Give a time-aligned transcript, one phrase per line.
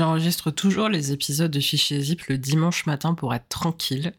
[0.00, 4.14] J'enregistre toujours les épisodes de Fichier Zip le dimanche matin pour être tranquille.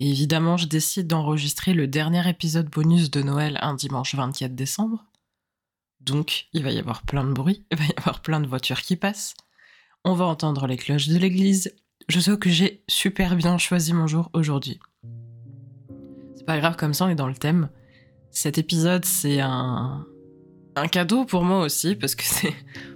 [0.00, 5.04] Et évidemment, je décide d'enregistrer le dernier épisode bonus de Noël un dimanche 24 décembre.
[6.00, 8.82] Donc, il va y avoir plein de bruit, il va y avoir plein de voitures
[8.82, 9.34] qui passent.
[10.04, 11.72] On va entendre les cloches de l'église.
[12.08, 14.80] Je sais que j'ai super bien choisi mon jour aujourd'hui.
[16.34, 17.68] C'est pas grave, comme ça on est dans le thème.
[18.32, 20.04] Cet épisode, c'est un,
[20.74, 22.54] un cadeau pour moi aussi, parce que c'est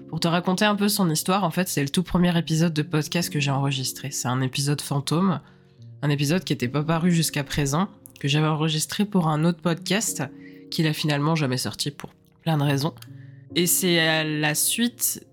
[0.08, 1.44] pour te raconter un peu son histoire.
[1.44, 4.10] En fait, c'est le tout premier épisode de podcast que j'ai enregistré.
[4.10, 5.40] C'est un épisode fantôme,
[6.02, 7.88] un épisode qui n'était pas paru jusqu'à présent,
[8.20, 10.22] que j'avais enregistré pour un autre podcast,
[10.70, 12.10] qu'il a finalement jamais sorti pour
[12.42, 12.94] plein de raisons.
[13.54, 15.26] Et c'est à la suite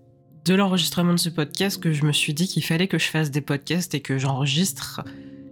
[0.44, 3.30] de l'enregistrement de ce podcast que je me suis dit qu'il fallait que je fasse
[3.30, 5.02] des podcasts et que j'enregistre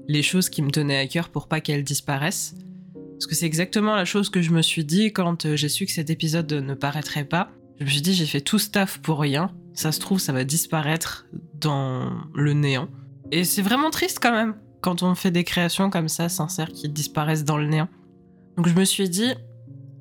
[0.08, 2.54] les choses qui me tenaient à cœur pour pas qu'elles disparaissent.
[2.94, 5.86] Parce que c'est exactement la chose que je me suis dit quand euh, j'ai su
[5.86, 7.50] que cet épisode ne paraîtrait pas.
[7.78, 9.50] Je me suis dit, j'ai fait tout staff pour rien.
[9.74, 12.88] Ça se trouve, ça va disparaître dans le néant.
[13.30, 16.88] Et c'est vraiment triste quand même, quand on fait des créations comme ça, sincères, qui
[16.88, 17.88] disparaissent dans le néant.
[18.56, 19.32] Donc je me suis dit,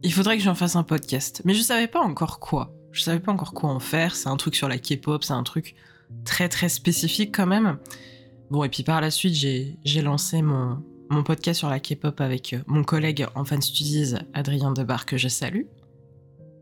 [0.04, 1.42] il faudrait que j'en fasse un podcast.
[1.46, 2.76] Mais je savais pas encore quoi.
[2.92, 4.16] Je savais pas encore quoi en faire.
[4.16, 5.76] C'est un truc sur la K-pop, c'est un truc
[6.26, 7.78] très très spécifique quand même.
[8.50, 12.56] Bon, et puis par la suite, j'ai lancé mon, mon podcast sur la K-pop avec
[12.68, 15.64] mon collègue en fan studies, Adrien Debar, que je salue.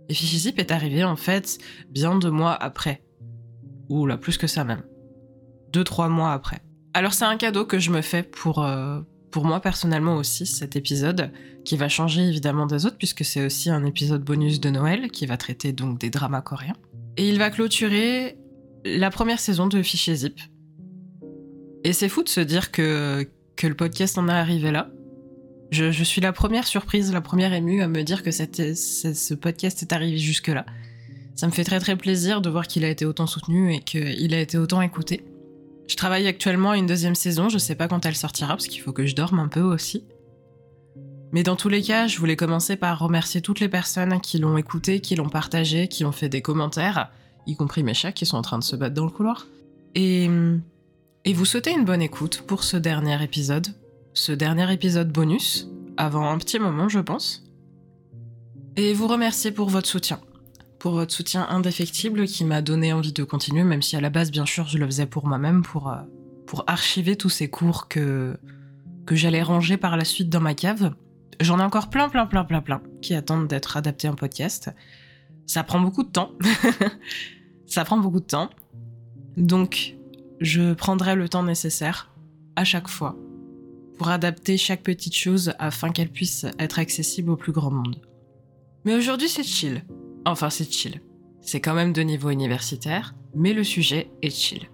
[0.10, 3.04] Et Zip est arrivé en fait bien deux mois après.
[3.90, 4.84] Ou là, plus que ça même.
[5.72, 6.60] Deux, trois mois après.
[6.94, 10.76] Alors c'est un cadeau que je me fais pour, euh, pour moi personnellement aussi, cet
[10.76, 11.32] épisode,
[11.64, 15.26] qui va changer évidemment des autres, puisque c'est aussi un épisode bonus de Noël, qui
[15.28, 16.76] va traiter donc des dramas coréens.
[17.18, 18.38] Et il va clôturer
[18.86, 20.40] la première saison de Fichier Zip.
[21.84, 24.90] Et c'est fou de se dire que, que le podcast en est arrivé là.
[25.72, 29.94] Je, suis la première surprise, la première émue à me dire que ce podcast est
[29.94, 30.66] arrivé jusque-là.
[31.36, 34.34] Ça me fait très très plaisir de voir qu'il a été autant soutenu et qu'il
[34.34, 35.24] a été autant écouté.
[35.88, 38.94] Je travaille actuellement une deuxième saison, je sais pas quand elle sortira parce qu'il faut
[38.94, 40.04] que je dorme un peu aussi.
[41.32, 44.58] Mais dans tous les cas, je voulais commencer par remercier toutes les personnes qui l'ont
[44.58, 47.12] écouté, qui l'ont partagé, qui ont fait des commentaires,
[47.46, 49.48] y compris mes chats qui sont en train de se battre dans le couloir.
[49.96, 50.28] Et,
[51.34, 53.68] vous souhaiter une bonne écoute pour ce dernier épisode,
[54.20, 57.46] ce dernier épisode bonus, avant un petit moment je pense.
[58.76, 60.20] Et vous remercier pour votre soutien
[60.78, 64.32] pour votre soutien indéfectible qui m'a donné envie de continuer, même si à la base,
[64.32, 65.98] bien sûr, je le faisais pour moi-même, pour, euh,
[66.68, 68.38] archiver tous ces cours que,
[69.06, 70.94] que j'allais ranger par la suite dans ma cave.
[71.42, 74.72] J'en ai encore plein, plein, plein, plein, plein qui attendent d'être adaptés en podcast.
[75.46, 76.32] Ça prend beaucoup de temps.
[77.68, 78.50] Ça prend beaucoup de temps.
[79.36, 79.98] Donc,
[80.40, 82.10] je prendrai le temps nécessaire
[82.56, 83.18] à chaque fois
[84.00, 88.02] pour adapter chaque petite chose afin qu'elle puisse être accessible au plus grand monde.
[88.86, 89.84] Mais aujourd'hui, c'est chill.
[90.26, 91.02] Enfin, c'est chill.
[91.42, 94.70] C'est quand même de niveau universitaire, mais le sujet est chill.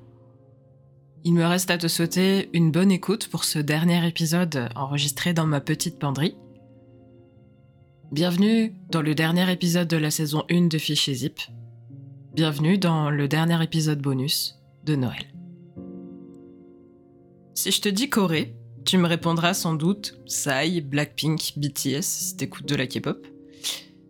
[1.23, 5.47] Il me reste à te souhaiter une bonne écoute pour ce dernier épisode enregistré dans
[5.47, 6.37] ma petite penderie.
[8.11, 11.39] Bienvenue dans le dernier épisode de la saison 1 de Fichier Zip.
[12.35, 15.25] Bienvenue dans le dernier épisode bonus de Noël.
[17.55, 22.67] Si je te dis Corée, tu me répondras sans doute Psy, Blackpink, BTS si t'écoutes
[22.67, 23.25] de la K-pop.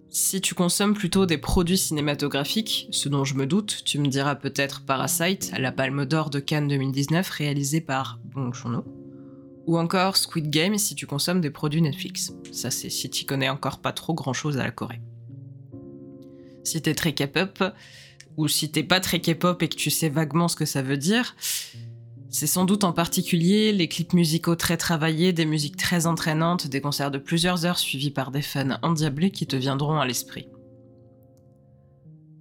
[0.10, 4.36] Si tu consommes plutôt des produits cinématographiques, ce dont je me doute, tu me diras
[4.36, 8.84] peut-être Parasite, la Palme d'Or de Cannes 2019 réalisé par Bong joon
[9.66, 12.34] ou encore Squid Game si tu consommes des produits Netflix.
[12.52, 15.02] Ça c'est si tu connais encore pas trop grand-chose à la Corée.
[16.64, 17.64] Si t'es très K-pop,
[18.38, 20.98] ou si t'es pas très K-pop et que tu sais vaguement ce que ça veut
[20.98, 21.36] dire,
[22.36, 26.82] c'est sans doute en particulier les clips musicaux très travaillés, des musiques très entraînantes, des
[26.82, 30.50] concerts de plusieurs heures suivis par des fans endiablés qui te viendront à l'esprit.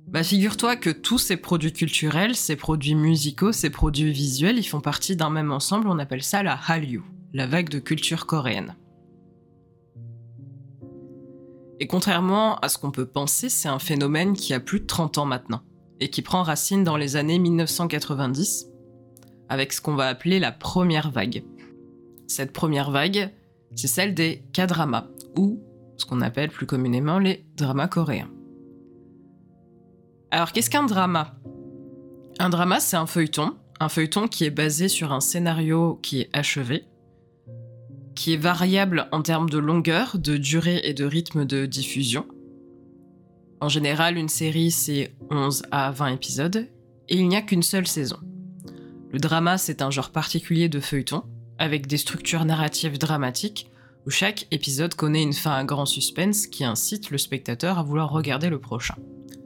[0.09, 4.81] Bah figure-toi que tous ces produits culturels, ces produits musicaux, ces produits visuels, ils font
[4.81, 8.75] partie d'un même ensemble, on appelle ça la Hallyu, la vague de culture coréenne.
[11.79, 15.19] Et contrairement à ce qu'on peut penser, c'est un phénomène qui a plus de 30
[15.19, 15.63] ans maintenant,
[16.01, 18.74] et qui prend racine dans les années 1990,
[19.49, 21.45] avec ce qu'on va appeler la première vague.
[22.27, 23.31] Cette première vague,
[23.75, 25.63] c'est celle des K-dramas, ou
[25.97, 28.31] ce qu'on appelle plus communément les dramas coréens.
[30.31, 31.37] Alors qu'est-ce qu'un drama?
[32.39, 36.31] Un drama, c'est un feuilleton, un feuilleton qui est basé sur un scénario qui est
[36.33, 36.85] achevé,
[38.15, 42.27] qui est variable en termes de longueur, de durée et de rythme de diffusion.
[43.61, 46.69] En général, une série, c'est 11 à 20 épisodes,
[47.09, 48.19] et il n'y a qu'une seule saison.
[49.15, 51.23] Le drama, c'est un genre particulier de feuilleton,
[51.57, 53.71] avec des structures narratives dramatiques,
[54.07, 58.11] où chaque épisode connaît une fin à grand suspense qui incite le spectateur à vouloir
[58.11, 58.97] regarder le prochain.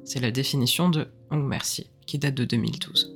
[0.07, 3.15] C'est la définition de Hong Mercier, qui date de 2012.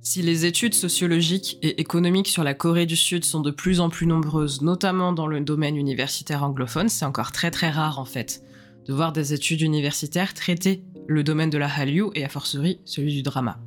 [0.00, 3.90] Si les études sociologiques et économiques sur la Corée du Sud sont de plus en
[3.90, 8.42] plus nombreuses, notamment dans le domaine universitaire anglophone, c'est encore très très rare en fait
[8.86, 13.12] de voir des études universitaires traiter le domaine de la Hallyu et a fortiori celui
[13.12, 13.60] du drama.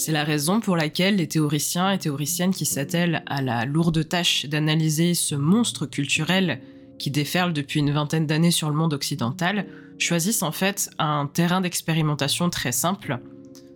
[0.00, 4.46] C'est la raison pour laquelle les théoriciens et théoriciennes qui s'attellent à la lourde tâche
[4.46, 6.62] d'analyser ce monstre culturel
[6.98, 9.66] qui déferle depuis une vingtaine d'années sur le monde occidental
[9.98, 13.20] choisissent en fait un terrain d'expérimentation très simple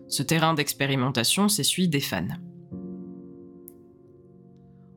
[0.08, 2.26] ce terrain d'expérimentation, c'est celui des fans.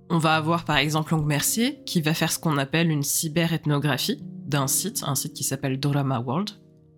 [0.10, 4.24] On va avoir par exemple Long Mercier qui va faire ce qu'on appelle une cyber-ethnographie
[4.46, 6.52] d'un site, un site qui s'appelle Drama World,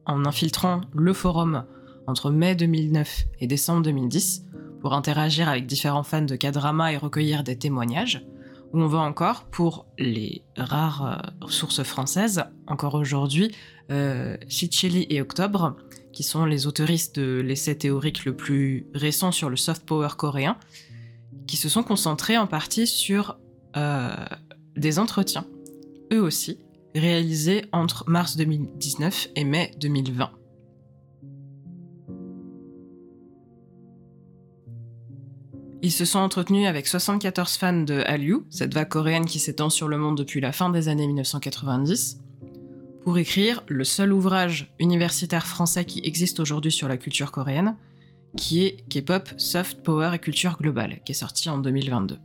[0.05, 1.65] en infiltrant le forum
[2.09, 4.45] entre mai 2009 et décembre 2010
[4.81, 8.25] pour interagir avec différents fans de K-drama et recueillir des témoignages,
[8.73, 13.51] ou on va encore, pour les rares euh, sources françaises, encore aujourd'hui,
[13.91, 15.75] euh, et Octobre,
[16.13, 20.57] qui sont les autoristes de l'essai théorique le plus récent sur le soft power coréen,
[21.47, 23.37] qui se sont concentrés en partie sur
[23.75, 24.09] euh,
[24.75, 25.45] des entretiens,
[26.13, 26.59] eux aussi,
[26.95, 30.31] réalisés entre mars 2019 et mai 2020.
[35.81, 39.87] Ils se sont entretenus avec 74 fans de Hallyu, cette vague coréenne qui s'étend sur
[39.87, 42.19] le monde depuis la fin des années 1990,
[43.03, 47.77] pour écrire le seul ouvrage universitaire français qui existe aujourd'hui sur la culture coréenne,
[48.35, 52.17] qui est K-pop, Soft Power et Culture Globale, qui est sorti en 2022.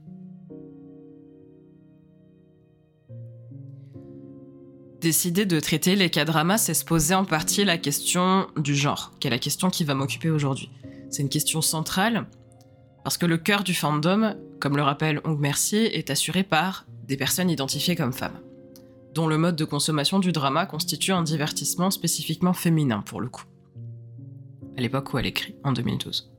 [5.01, 9.29] Décider de traiter les K-dramas, c'est se poser en partie la question du genre, qui
[9.29, 10.71] est la question qui va m'occuper aujourd'hui.
[11.09, 12.27] C'est une question centrale,
[13.05, 17.17] parce que le cœur du fandom, comme le rappelle Hong Mercier, est assuré par des
[17.17, 18.41] personnes identifiées comme femmes
[19.15, 23.45] dont le mode de consommation du drama constitue un divertissement spécifiquement féminin pour le coup.
[24.77, 26.33] À l'époque où elle écrit, en 2012.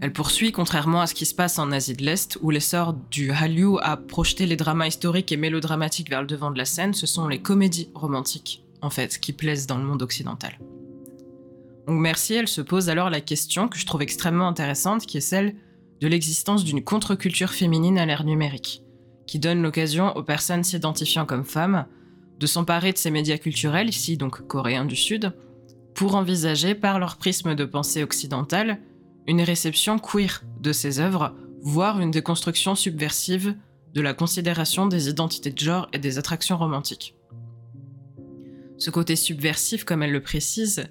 [0.00, 3.32] Elle poursuit, contrairement à ce qui se passe en Asie de l'Est, où l'essor du
[3.32, 7.06] Hallyu a projeté les dramas historiques et mélodramatiques vers le devant de la scène, ce
[7.06, 10.58] sont les comédies romantiques, en fait, qui plaisent dans le monde occidental.
[11.86, 15.20] Donc merci, elle se pose alors la question que je trouve extrêmement intéressante, qui est
[15.20, 15.54] celle
[16.00, 18.84] de l'existence d'une contre-culture féminine à l'ère numérique
[19.26, 21.86] qui donne l'occasion aux personnes s'identifiant comme femmes
[22.38, 25.32] de s'emparer de ces médias culturels, ici donc coréens du Sud,
[25.94, 28.80] pour envisager par leur prisme de pensée occidentale
[29.26, 33.56] une réception queer de ces œuvres, voire une déconstruction subversive
[33.94, 37.14] de la considération des identités de genre et des attractions romantiques.
[38.76, 40.84] Ce côté subversif, comme elle le précise,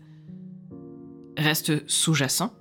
[1.38, 2.54] reste sous-jacent,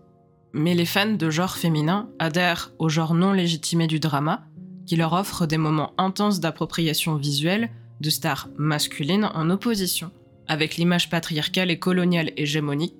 [0.52, 4.44] mais les fans de genre féminin adhèrent au genre non légitimé du drama
[4.86, 7.70] qui leur offre des moments intenses d'appropriation visuelle
[8.00, 10.10] de stars masculines en opposition
[10.48, 12.96] avec l'image patriarcale et coloniale hégémonique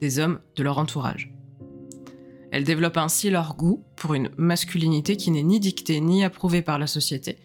[0.00, 1.32] des hommes de leur entourage.
[2.50, 6.78] Elles développent ainsi leur goût pour une masculinité qui n'est ni dictée ni approuvée par
[6.78, 7.38] la société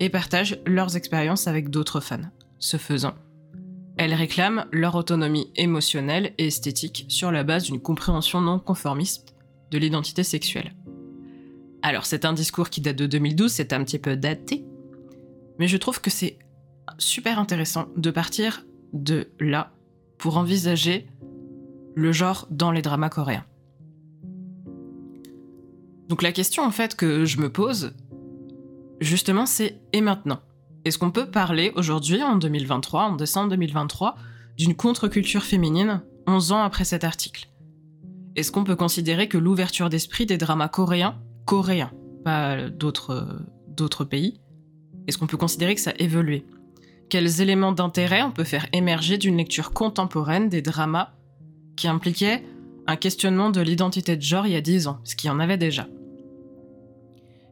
[0.00, 2.30] et partagent leurs expériences avec d'autres fans.
[2.58, 3.14] Ce faisant,
[4.00, 9.34] elles réclament leur autonomie émotionnelle et esthétique sur la base d'une compréhension non conformiste
[9.70, 10.74] de l'identité sexuelle.
[11.82, 14.64] Alors c'est un discours qui date de 2012, c'est un petit peu daté,
[15.58, 16.38] mais je trouve que c'est
[16.96, 18.64] super intéressant de partir
[18.94, 19.74] de là
[20.16, 21.06] pour envisager
[21.94, 23.44] le genre dans les dramas coréens.
[26.08, 27.92] Donc la question en fait que je me pose,
[29.02, 30.40] justement, c'est et maintenant?
[30.86, 34.16] Est-ce qu'on peut parler aujourd'hui, en 2023, en décembre 2023,
[34.56, 37.50] d'une contre-culture féminine 11 ans après cet article?
[38.34, 41.90] Est-ce qu'on peut considérer que l'ouverture d'esprit des dramas coréens coréen,
[42.24, 44.40] pas d'autres pays,
[45.06, 46.46] est-ce qu'on peut considérer que ça a évolué?
[47.10, 51.10] Quels éléments d'intérêt on peut faire émerger d'une lecture contemporaine des dramas
[51.76, 52.44] qui impliquaient
[52.86, 55.40] un questionnement de l'identité de genre il y a 10 ans, ce qu'il y en
[55.40, 55.88] avait déjà?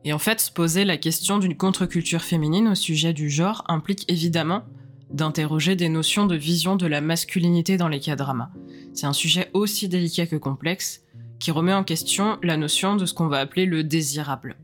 [0.05, 4.05] Et en fait, se poser la question d'une contre-culture féminine au sujet du genre implique
[4.11, 4.63] évidemment
[5.11, 8.51] d'interroger des notions de vision de la masculinité dans les cas dramas.
[8.93, 11.03] C'est un sujet aussi délicat que complexe,
[11.39, 14.57] qui remet en question la notion de ce qu'on va appeler le désirable.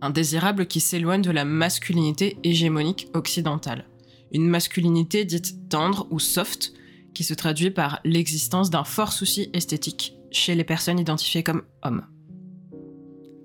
[0.00, 3.88] Un désirable qui s'éloigne de la masculinité hégémonique occidentale.
[4.32, 6.74] Une masculinité dite tendre ou soft,
[7.14, 12.04] qui se traduit par l'existence d'un fort souci esthétique chez les personnes identifiées comme hommes.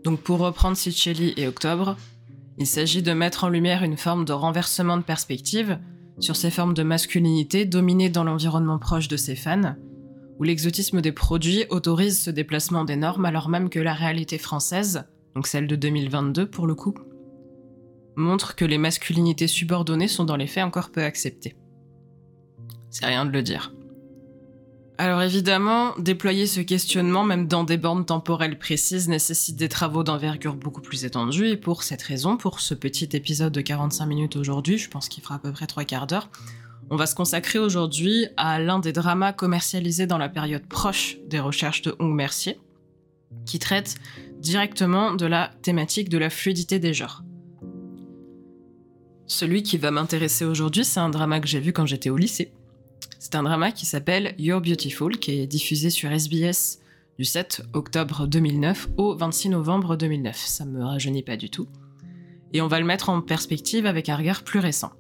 [0.10, 1.96] Donc pour reprendre Sitchelli et Octobre,
[2.58, 5.78] il s'agit de mettre en lumière une forme de renversement de perspective
[6.18, 9.76] sur ces formes de masculinité dominées dans l'environnement proche de ses fans,
[10.40, 15.04] où l'exotisme des produits autorise ce déplacement des normes alors même que la réalité française,
[15.36, 16.96] donc celle de 2022 pour le coup,
[18.16, 21.56] montre que les masculinités subordonnées sont dans les faits encore peu acceptées.
[22.90, 23.72] C'est rien de le dire.
[25.00, 30.56] Alors évidemment, déployer ce questionnement même dans des bornes temporelles précises nécessite des travaux d'envergure
[30.56, 34.78] beaucoup plus étendus et pour cette raison, pour ce petit épisode de 45 minutes aujourd'hui,
[34.78, 36.30] je pense qu'il fera à peu près trois quarts d'heure,
[36.90, 41.40] on va se consacrer aujourd'hui à l'un des dramas commercialisés dans la période proche des
[41.40, 42.60] recherches de Hong Mercier,
[43.46, 43.96] qui traite
[44.40, 47.24] directement de la thématique de la fluidité des genres.
[49.28, 52.52] Celui qui va m'intéresser aujourd'hui, c'est un drama que j'ai vu quand j'étais au lycée
[53.20, 56.80] c'est un drama qui s'appelle You're Beautiful, qui est diffusé sur SBS
[57.18, 60.38] du 7 octobre 2009 au 26 novembre 2009.
[60.38, 61.68] Ça me rajeunit pas du tout.
[62.54, 64.94] Et on va le mettre en perspective avec un regard plus récent.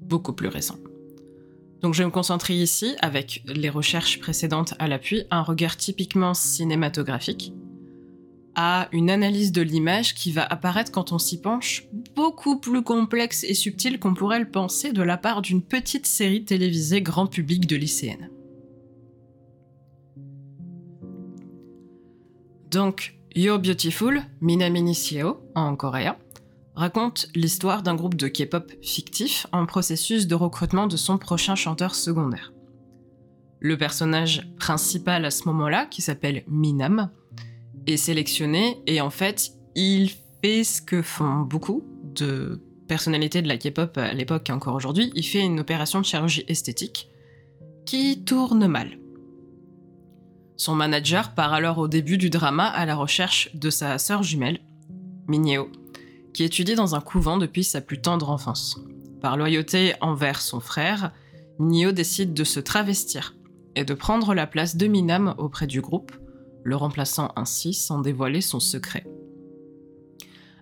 [0.00, 0.76] Beaucoup plus récent.
[1.82, 6.32] Donc je vais me concentrer ici, avec les recherches précédentes à l'appui, un regard typiquement
[6.32, 7.52] cinématographique,
[8.56, 11.84] à une analyse de l'image qui va apparaître quand on s'y penche,
[12.16, 16.44] beaucoup plus complexe et subtile qu'on pourrait le penser de la part d'une petite série
[16.44, 18.30] télévisée grand public de lycéennes.
[22.70, 26.16] Donc, You're Beautiful, Minami Nishio, en coréen,
[26.74, 31.94] raconte l'histoire d'un groupe de K-pop fictif en processus de recrutement de son prochain chanteur
[31.94, 32.54] secondaire.
[33.60, 37.10] Le personnage principal à ce moment-là, qui s'appelle Minam,
[37.86, 40.10] est sélectionné et en fait, il
[40.42, 45.12] fait ce que font beaucoup de personnalités de la K-pop à l'époque et encore aujourd'hui.
[45.14, 47.08] Il fait une opération de chirurgie esthétique
[47.84, 48.98] qui tourne mal.
[50.56, 54.60] Son manager part alors au début du drama à la recherche de sa sœur jumelle,
[55.28, 55.70] Mineo,
[56.32, 58.80] qui étudie dans un couvent depuis sa plus tendre enfance.
[59.20, 61.12] Par loyauté envers son frère,
[61.58, 63.34] Mineo décide de se travestir
[63.74, 66.12] et de prendre la place de Minam auprès du groupe
[66.66, 69.06] le remplaçant ainsi sans dévoiler son secret.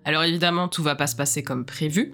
[0.05, 2.13] Alors évidemment, tout va pas se passer comme prévu,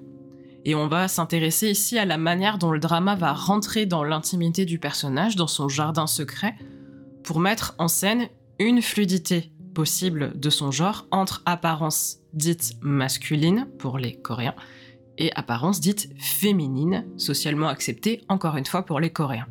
[0.64, 4.64] et on va s'intéresser ici à la manière dont le drama va rentrer dans l'intimité
[4.64, 6.56] du personnage, dans son jardin secret,
[7.24, 8.30] pour mettre en scène
[8.60, 14.56] une fluidité possible de son genre entre apparence dite masculine pour les Coréens
[15.18, 19.48] et apparence dite féminine, socialement acceptée encore une fois pour les Coréens.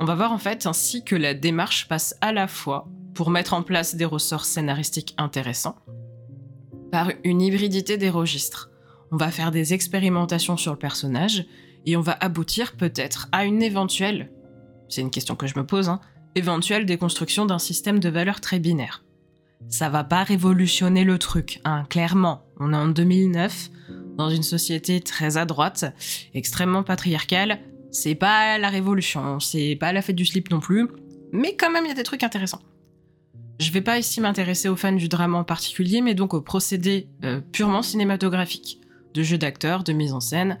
[0.00, 3.54] On va voir en fait ainsi que la démarche passe à la fois pour mettre
[3.54, 5.76] en place des ressorts scénaristiques intéressants,
[6.90, 8.70] par une hybridité des registres.
[9.10, 11.46] On va faire des expérimentations sur le personnage
[11.86, 14.32] et on va aboutir peut-être à une éventuelle,
[14.88, 16.00] c'est une question que je me pose, hein,
[16.34, 19.04] éventuelle déconstruction d'un système de valeurs très binaire.
[19.68, 22.44] Ça va pas révolutionner le truc, hein, clairement.
[22.58, 23.70] On est en 2009,
[24.16, 25.84] dans une société très à droite,
[26.34, 27.60] extrêmement patriarcale.
[27.90, 30.88] C'est pas la révolution, c'est pas la fête du slip non plus,
[31.32, 32.60] mais quand même il y a des trucs intéressants.
[33.60, 37.08] Je vais pas ici m'intéresser aux fans du drama en particulier, mais donc aux procédés
[37.24, 38.80] euh, purement cinématographiques,
[39.14, 40.58] de jeu d'acteurs, de mise en scène,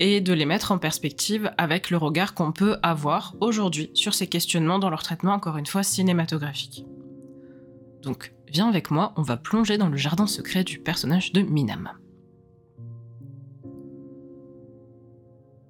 [0.00, 4.28] et de les mettre en perspective avec le regard qu'on peut avoir aujourd'hui sur ces
[4.28, 6.84] questionnements dans leur traitement, encore une fois, cinématographique.
[8.02, 11.90] Donc, viens avec moi, on va plonger dans le jardin secret du personnage de Minam.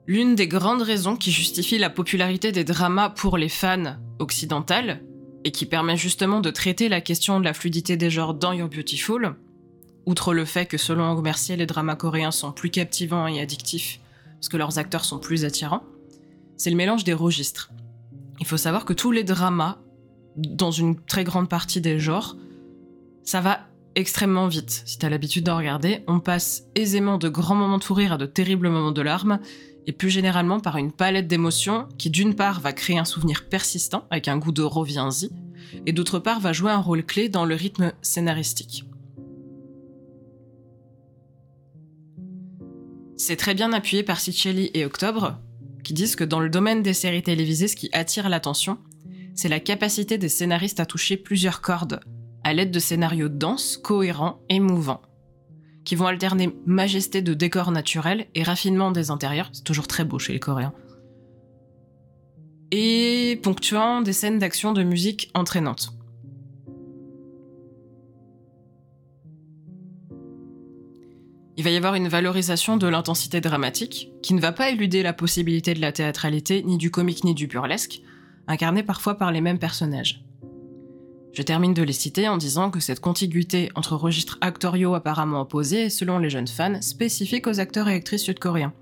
[0.07, 5.03] L'une des grandes raisons qui justifie la popularité des dramas pour les fans occidentales,
[5.45, 8.69] et qui permet justement de traiter la question de la fluidité des genres dans Your
[8.69, 9.37] Beautiful,
[10.07, 14.01] outre le fait que selon Hong Mercier, les dramas coréens sont plus captivants et addictifs
[14.39, 15.83] parce que leurs acteurs sont plus attirants,
[16.57, 17.71] c'est le mélange des registres.
[18.41, 19.79] Il faut savoir que tous les dramas,
[20.37, 22.37] dans une très grande partie des genres,
[23.25, 23.61] ça va
[23.97, 24.83] extrêmement vite.
[24.87, 28.17] Si t'as l'habitude d'en regarder, on passe aisément de grands moments de fou rire à
[28.17, 29.41] de terribles moments de larmes,
[29.89, 34.07] et plus généralement par une palette d'émotions qui d'une part va créer un souvenir persistant
[34.11, 35.31] avec un goût de reviens-y,
[35.87, 38.85] et d'autre part va jouer un rôle clé dans le rythme scénaristique.
[43.17, 45.39] C'est très bien appuyé par Sichelli et Octobre,
[45.83, 48.77] qui disent que dans le domaine des séries télévisées, ce qui attire l'attention,
[49.35, 52.01] c'est la capacité des scénaristes à toucher plusieurs cordes,
[52.45, 55.01] à l'aide de scénarios denses, cohérents et mouvants
[55.89, 60.19] qui vont alterner majesté de décors naturels et raffinement des intérieurs, c'est toujours très beau
[60.19, 60.75] chez les Coréens,
[62.71, 65.95] et ponctuant des scènes d'action de musique entraînantes.
[71.57, 75.15] Il va y avoir une valorisation de l'intensité dramatique, qui ne va pas éluder la
[75.15, 78.03] possibilité de la théâtralité, ni du comique, ni du burlesque,
[78.47, 80.28] incarné parfois par les mêmes personnages.
[81.39, 85.85] Je termine de les citer en disant que cette contiguïté entre registres actoriaux apparemment opposés
[85.85, 88.73] est, selon les jeunes fans, spécifique aux acteurs et actrices sud-coréens,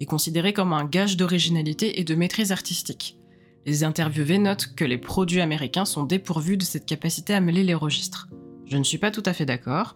[0.00, 3.18] et considérée comme un gage d'originalité et de maîtrise artistique.
[3.66, 7.74] Les interviewés notent que les produits américains sont dépourvus de cette capacité à mêler les
[7.74, 8.30] registres.
[8.64, 9.94] Je ne suis pas tout à fait d'accord,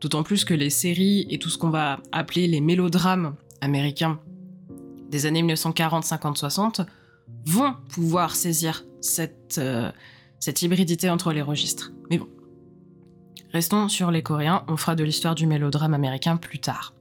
[0.00, 4.20] d'autant plus que les séries et tout ce qu'on va appeler les mélodrames américains
[5.10, 6.82] des années 1940, 50, 60
[7.46, 9.90] vont pouvoir saisir cette, euh,
[10.40, 11.92] cette hybridité entre les registres.
[12.10, 12.28] Mais bon,
[13.52, 16.94] restons sur les Coréens, on fera de l'histoire du mélodrame américain plus tard.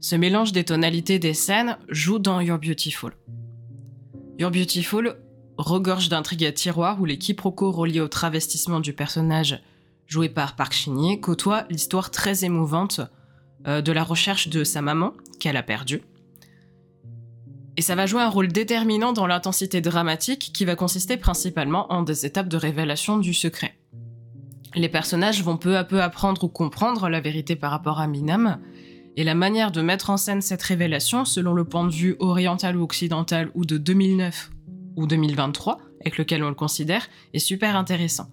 [0.00, 3.12] Ce mélange des tonalités des scènes joue dans You're Beautiful.
[4.38, 5.16] You're Beautiful
[5.58, 9.62] regorge d'intrigues à tiroir où les quiproquos reliés au travestissement du personnage
[10.06, 13.00] joué par Park Shin-hye côtoient l'histoire très émouvante
[13.66, 16.02] euh, de la recherche de sa maman qu'elle a perdue.
[17.76, 22.02] Et ça va jouer un rôle déterminant dans l'intensité dramatique qui va consister principalement en
[22.02, 23.74] des étapes de révélation du secret.
[24.74, 28.58] Les personnages vont peu à peu apprendre ou comprendre la vérité par rapport à Minam,
[29.16, 32.76] et la manière de mettre en scène cette révélation, selon le point de vue oriental
[32.76, 34.50] ou occidental ou de 2009
[34.96, 38.28] ou 2023, avec lequel on le considère, est super intéressant.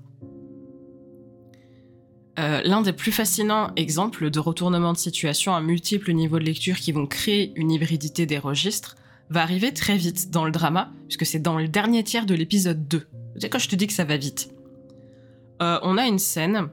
[2.39, 6.77] Euh, l'un des plus fascinants exemples de retournement de situation à multiples niveaux de lecture
[6.77, 8.96] qui vont créer une hybridité des registres
[9.29, 12.88] va arriver très vite dans le drama, puisque c'est dans le dernier tiers de l'épisode
[12.88, 13.07] 2.
[13.38, 14.50] C'est quand je te dis que ça va vite.
[15.62, 16.69] Euh, on a une scène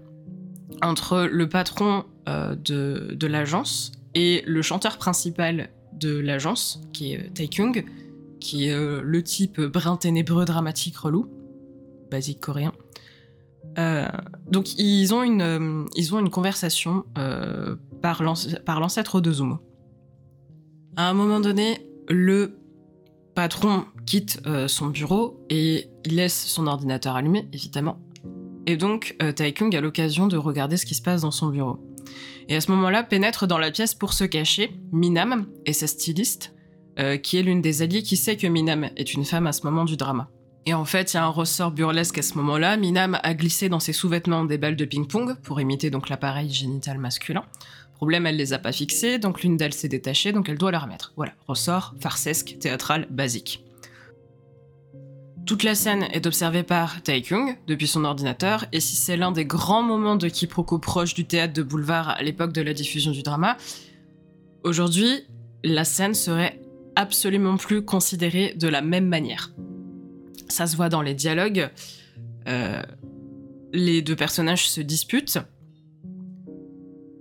[0.82, 7.84] entre le patron euh, de, l'agence et le chanteur principal de l'agence, qui est Taekyung,
[8.40, 11.26] qui est le type brun ténébreux dramatique relou,
[12.10, 12.72] basique coréen.
[13.78, 14.06] Euh,
[14.50, 19.58] donc ils ont une, euh, conversation euh, par l'ancêtre de Zumo.
[20.96, 22.58] À un moment donné, le
[23.34, 27.98] patron quitte son bureau et il laisse son ordinateur allumé, évidemment.
[28.66, 31.78] Et donc Taekung a l'occasion de regarder ce qui se passe dans son bureau.
[32.48, 36.54] Et à ce moment-là, pénètre dans la pièce pour se cacher Minam et sa styliste,
[37.22, 39.84] qui est l'une des alliées qui sait que Minam est une femme à ce moment
[39.84, 40.30] du drama.
[40.64, 42.76] Et en fait, il y a un ressort burlesque à ce moment-là.
[42.76, 46.98] Minam a glissé dans ses sous-vêtements des balles de ping-pong pour imiter donc l'appareil génital
[46.98, 47.44] masculin.
[47.96, 50.78] Problème, elle les a pas fixées, donc l'une d'elles s'est détachée, donc elle doit la
[50.78, 51.14] remettre.
[51.16, 53.64] Voilà, ressort farcesque, théâtral, basique.
[55.46, 59.46] Toute la scène est observée par Taekyung depuis son ordinateur, et si c'est l'un des
[59.46, 63.22] grands moments de quiproquo proche du théâtre de boulevard à l'époque de la diffusion du
[63.22, 63.56] drama,
[64.62, 65.24] aujourd'hui,
[65.64, 66.60] la scène serait
[66.96, 69.52] absolument plus considérée de la même manière.
[70.48, 71.70] Ça se voit dans les dialogues.
[72.46, 72.82] Euh,
[73.72, 75.38] les deux personnages se disputent.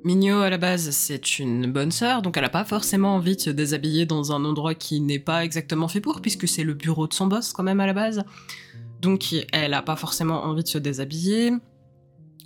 [0.05, 3.41] Migno, à la base, c'est une bonne sœur, donc elle n'a pas forcément envie de
[3.41, 7.07] se déshabiller dans un endroit qui n'est pas exactement fait pour, puisque c'est le bureau
[7.07, 8.23] de son boss quand même à la base.
[9.01, 11.53] Donc elle n'a pas forcément envie de se déshabiller.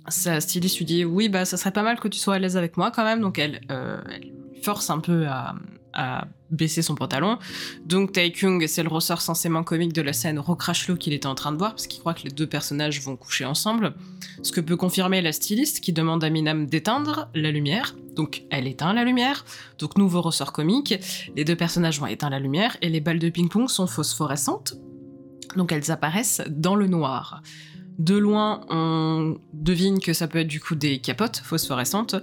[0.08, 2.56] Sa styliste lui dit oui bah ça serait pas mal que tu sois à l'aise
[2.56, 5.54] avec moi quand même, donc elle, euh, elle force un peu à,
[5.92, 7.38] à baisser son pantalon.
[7.84, 11.52] Donc Taekung, c'est le ressort censément comique de la scène recrache qu'il était en train
[11.52, 13.94] de voir, parce qu'il croit que les deux personnages vont coucher ensemble.
[14.42, 17.94] Ce que peut confirmer la styliste qui demande à Minam d'éteindre la lumière.
[18.16, 19.44] Donc elle éteint la lumière.
[19.78, 20.94] Donc nouveau ressort comique.
[21.36, 24.74] Les deux personnages vont éteindre la lumière et les balles de ping-pong sont phosphorescentes.
[25.56, 27.42] Donc elles apparaissent dans le noir.
[27.98, 32.16] De loin, on devine que ça peut être du coup des capotes phosphorescentes.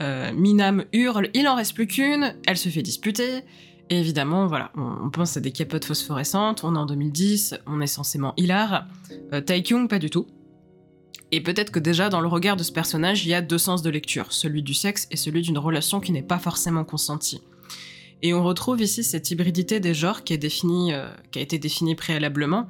[0.00, 3.42] Euh, Minam hurle, il en reste plus qu'une, elle se fait disputer.
[3.90, 7.86] Et évidemment, voilà, on, pense à des capotes phosphorescentes, on est en 2010, on est
[7.86, 8.86] censément hilar.
[9.32, 10.26] Euh, Taekyung, pas du tout.
[11.32, 13.82] Et peut-être que déjà dans le regard de ce personnage, il y a deux sens
[13.82, 17.42] de lecture, celui du sexe et celui d'une relation qui n'est pas forcément consentie.
[18.22, 22.68] Et on retrouve ici cette hybridité des genres qui, euh, qui a été définie préalablement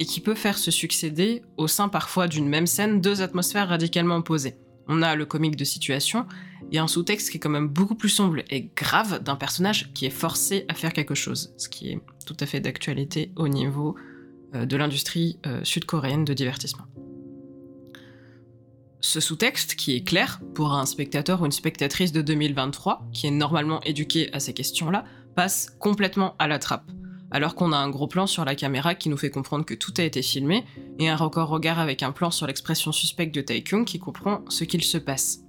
[0.00, 4.16] et qui peut faire se succéder, au sein parfois d'une même scène, deux atmosphères radicalement
[4.16, 4.56] opposées.
[4.88, 6.26] On a le comique de situation
[6.72, 10.06] et un sous-texte qui est quand même beaucoup plus sombre et grave d'un personnage qui
[10.06, 13.94] est forcé à faire quelque chose, ce qui est tout à fait d'actualité au niveau
[14.54, 16.84] euh, de l'industrie euh, sud-coréenne de divertissement.
[19.00, 23.30] Ce sous-texte, qui est clair pour un spectateur ou une spectatrice de 2023, qui est
[23.30, 25.04] normalement éduqué à ces questions-là,
[25.36, 26.90] passe complètement à la trappe
[27.30, 29.92] alors qu'on a un gros plan sur la caméra qui nous fait comprendre que tout
[29.98, 30.64] a été filmé,
[30.98, 34.64] et un record regard avec un plan sur l'expression suspecte de Taekung qui comprend ce
[34.64, 35.45] qu'il se passe.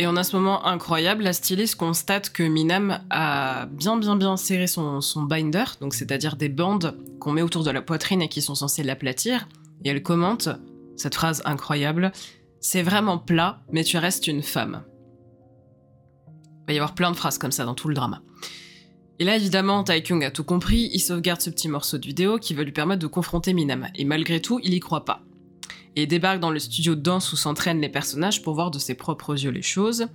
[0.00, 4.36] Et en a ce moment incroyable, la styliste constate que Minam a bien bien bien
[4.36, 8.28] serré son, son binder, donc c'est-à-dire des bandes qu'on met autour de la poitrine et
[8.28, 9.48] qui sont censées l'aplatir,
[9.84, 10.50] et elle commente
[10.96, 12.12] cette phrase incroyable
[12.60, 14.84] C'est vraiment plat, mais tu restes une femme.
[16.28, 18.22] Il va y avoir plein de phrases comme ça dans tout le drama.
[19.18, 22.54] Et là, évidemment, Taekyung a tout compris, il sauvegarde ce petit morceau de vidéo qui
[22.54, 23.88] va lui permettre de confronter Minam.
[23.96, 25.22] Et malgré tout, il y croit pas.
[25.98, 28.94] Et débarque dans le studio de danse où s'entraînent les personnages pour voir de ses
[28.94, 30.06] propres yeux les choses.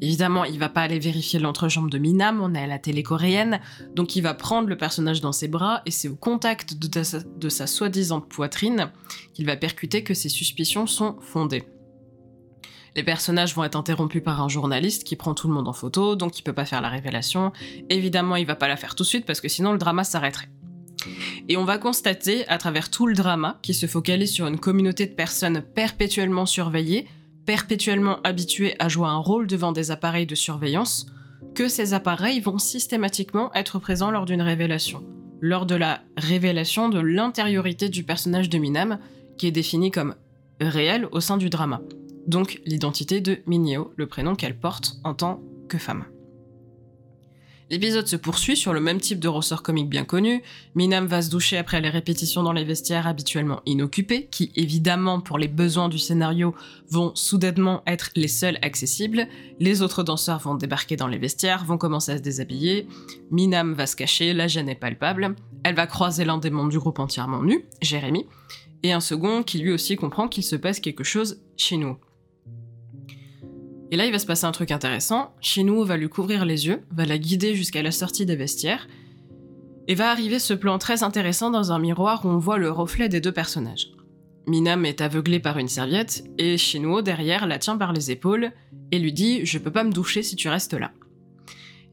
[0.00, 3.60] Évidemment, il va pas aller vérifier l'entrejambe de Minam, on est à la télé coréenne,
[3.94, 7.66] donc il va prendre le personnage dans ses bras et c'est au contact de, sa,
[7.68, 8.90] soi-disant poitrine
[9.32, 11.62] qu'il va percuter que ses suspicions sont fondées.
[12.96, 16.16] Les personnages vont être interrompus par un journaliste qui prend tout le monde en photo,
[16.16, 17.52] donc il peut pas faire la révélation.
[17.90, 20.48] Évidemment, il va pas la faire tout de suite parce que sinon le drama s'arrêterait.
[21.48, 25.06] Et on va constater, à travers tout le drama, qui se focalise sur une communauté
[25.06, 27.06] de personnes perpétuellement surveillées,
[27.46, 31.06] perpétuellement habituées à jouer un rôle devant des appareils de surveillance,
[31.54, 35.02] que ces appareils vont systématiquement être présents lors d'une révélation.
[35.40, 38.98] Lors de la révélation de l'intériorité du personnage de Minam,
[39.38, 40.14] qui est défini comme
[40.60, 41.80] réel au sein du drama.
[42.26, 46.04] Donc l'identité de Mineo, le prénom qu'elle porte en tant que femme.
[47.70, 50.42] L'épisode se poursuit sur le même type de ressort comique bien connu.
[50.74, 55.36] Minam va se doucher après les répétitions dans les vestiaires habituellement inoccupés, qui évidemment pour
[55.36, 56.54] les besoins du scénario
[56.90, 59.28] vont soudainement être les seuls accessibles.
[59.60, 62.86] Les autres danseurs vont débarquer dans les vestiaires, vont commencer à se déshabiller.
[63.30, 65.34] Minam va se cacher, la gêne est palpable.
[65.62, 68.24] Elle va croiser l'un des membres du groupe entièrement nu, Jérémy,
[68.82, 71.98] et un second qui lui aussi comprend qu'il se passe quelque chose chez nous.
[73.90, 75.34] Et là, il va se passer un truc intéressant.
[75.40, 78.86] Shinou va lui couvrir les yeux, va la guider jusqu'à la sortie des vestiaires,
[79.86, 83.08] et va arriver ce plan très intéressant dans un miroir où on voit le reflet
[83.08, 83.90] des deux personnages.
[84.46, 88.52] Minam est aveuglée par une serviette, et Shinuo, derrière, la tient par les épaules
[88.90, 90.92] et lui dit Je peux pas me doucher si tu restes là.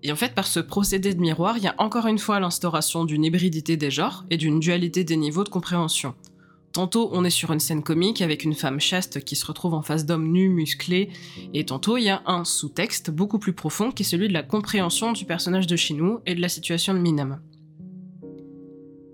[0.04, 3.06] Et en fait, par ce procédé de miroir, il y a encore une fois l'instauration
[3.06, 6.14] d'une hybridité des genres et d'une dualité des niveaux de compréhension.
[6.76, 9.82] Tantôt, on est sur une scène comique avec une femme chaste qui se retrouve en
[9.82, 11.08] face d'hommes nus, musclés,
[11.54, 14.44] et tantôt, il y a un sous-texte beaucoup plus profond qui est celui de la
[14.44, 17.40] compréhension du personnage de Shinou et de la situation de Minam.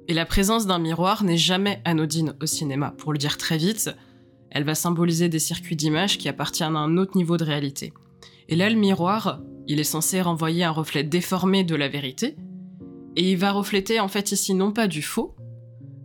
[0.08, 2.96] Et la présence d'un miroir n'est jamais anodine au cinéma.
[2.98, 3.92] Pour le dire très vite,
[4.50, 7.94] elle va symboliser des circuits d'image qui appartiennent à un autre niveau de réalité.
[8.50, 12.38] Et là, le miroir, il est censé renvoyer un reflet déformé de la vérité,
[13.16, 15.36] et il va refléter en fait ici non pas du faux,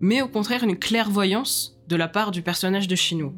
[0.01, 3.35] mais au contraire une clairvoyance de la part du personnage de Shinou.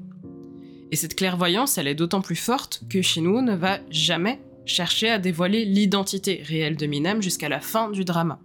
[0.91, 5.19] Et cette clairvoyance, elle est d'autant plus forte que Shinou ne va jamais chercher à
[5.19, 8.41] dévoiler l'identité réelle de Minam jusqu'à la fin du drama.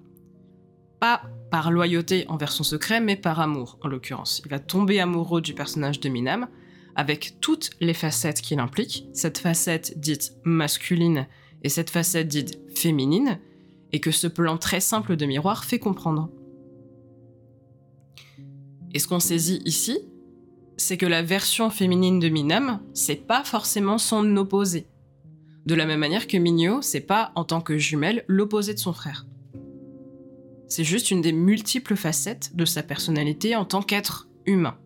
[0.99, 1.21] Pas
[1.51, 4.41] par loyauté envers son secret, mais par amour, en l'occurrence.
[4.45, 6.47] Il va tomber amoureux du personnage de Minam,
[6.95, 11.27] avec toutes les facettes qu'il implique, cette facette dite masculine
[11.63, 13.39] et cette facette dite féminine,
[13.91, 16.29] et que ce plan très simple de miroir fait comprendre.
[18.93, 19.99] Et ce qu'on saisit ici,
[20.77, 24.87] c'est que la version féminine de Minam, c'est pas forcément son opposé.
[25.65, 28.93] De la même manière que Minyo, c'est pas, en tant que jumelle, l'opposé de son
[28.93, 29.25] frère.
[30.67, 34.77] C'est juste une des multiples facettes de sa personnalité en tant qu'être humain.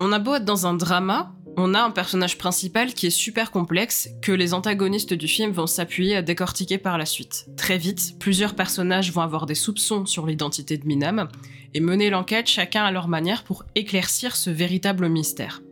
[0.00, 3.50] On a beau être dans un drama, on a un personnage principal qui est super
[3.50, 7.46] complexe, que les antagonistes du film vont s'appuyer à décortiquer par la suite.
[7.56, 11.28] Très vite, plusieurs personnages vont avoir des soupçons sur l'identité de Minam,
[11.74, 15.62] et mener l'enquête chacun à leur manière pour éclaircir ce véritable mystère.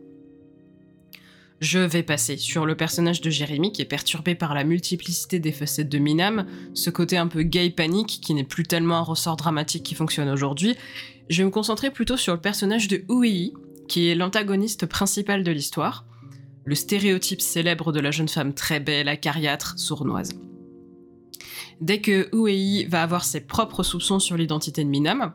[1.61, 5.53] Je vais passer sur le personnage de Jérémy qui est perturbé par la multiplicité des
[5.53, 9.37] facettes de Minam, ce côté un peu gay panique qui n'est plus tellement un ressort
[9.37, 10.75] dramatique qui fonctionne aujourd'hui.
[11.29, 13.53] Je vais me concentrer plutôt sur le personnage de Uei,
[13.87, 16.05] qui est l'antagoniste principal de l'histoire,
[16.65, 20.39] le stéréotype célèbre de la jeune femme très belle, acariâtre, sournoise.
[21.81, 25.33] Dès que Uei va avoir ses propres soupçons sur l'identité de Minam,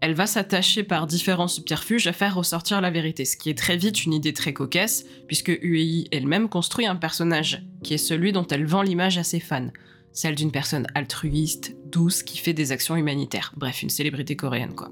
[0.00, 3.76] elle va s'attacher par différents subterfuges à faire ressortir la vérité, ce qui est très
[3.76, 8.46] vite une idée très cocasse, puisque Uei elle-même construit un personnage, qui est celui dont
[8.46, 9.70] elle vend l'image à ses fans,
[10.12, 14.90] celle d'une personne altruiste, douce, qui fait des actions humanitaires, bref, une célébrité coréenne quoi.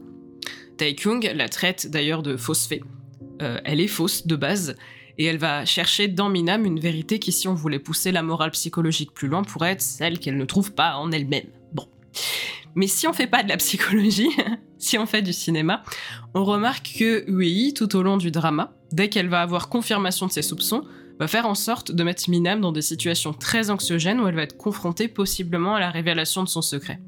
[0.82, 2.82] Taekyung la traite d'ailleurs de fausse fée.
[3.40, 4.74] Euh, elle est fausse de base,
[5.16, 8.50] et elle va chercher dans Minam une vérité qui, si on voulait pousser la morale
[8.50, 11.46] psychologique plus loin, pourrait être celle qu'elle ne trouve pas en elle-même.
[11.72, 11.86] Bon.
[12.74, 14.30] Mais si on fait pas de la psychologie,
[14.78, 15.84] si on fait du cinéma,
[16.34, 20.32] on remarque que Uei, tout au long du drama, dès qu'elle va avoir confirmation de
[20.32, 20.82] ses soupçons,
[21.20, 24.42] va faire en sorte de mettre Minam dans des situations très anxiogènes où elle va
[24.42, 26.98] être confrontée possiblement à la révélation de son secret.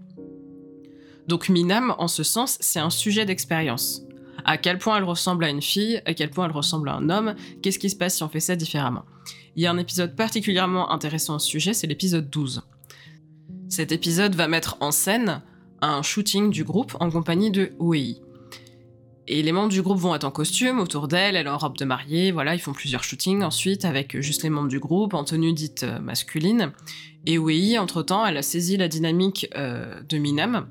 [1.29, 4.03] Donc Minam, en ce sens, c'est un sujet d'expérience.
[4.45, 7.09] À quel point elle ressemble à une fille, à quel point elle ressemble à un
[7.09, 9.05] homme, qu'est-ce qui se passe si on fait ça différemment.
[9.57, 12.63] Il y a un épisode particulièrement intéressant au sujet, c'est l'épisode 12.
[13.69, 15.43] Cet épisode va mettre en scène
[15.81, 18.21] un shooting du groupe en compagnie de Wei.
[19.27, 21.87] Et les membres du groupe vont être en costume autour d'elle, elle en robe de
[21.87, 25.55] mariée, voilà, ils font plusieurs shootings ensuite avec juste les membres du groupe en tenue
[25.55, 26.73] dite euh, masculine.
[27.25, 30.67] Et Wei, entre-temps, elle a saisi la dynamique euh, de Minam,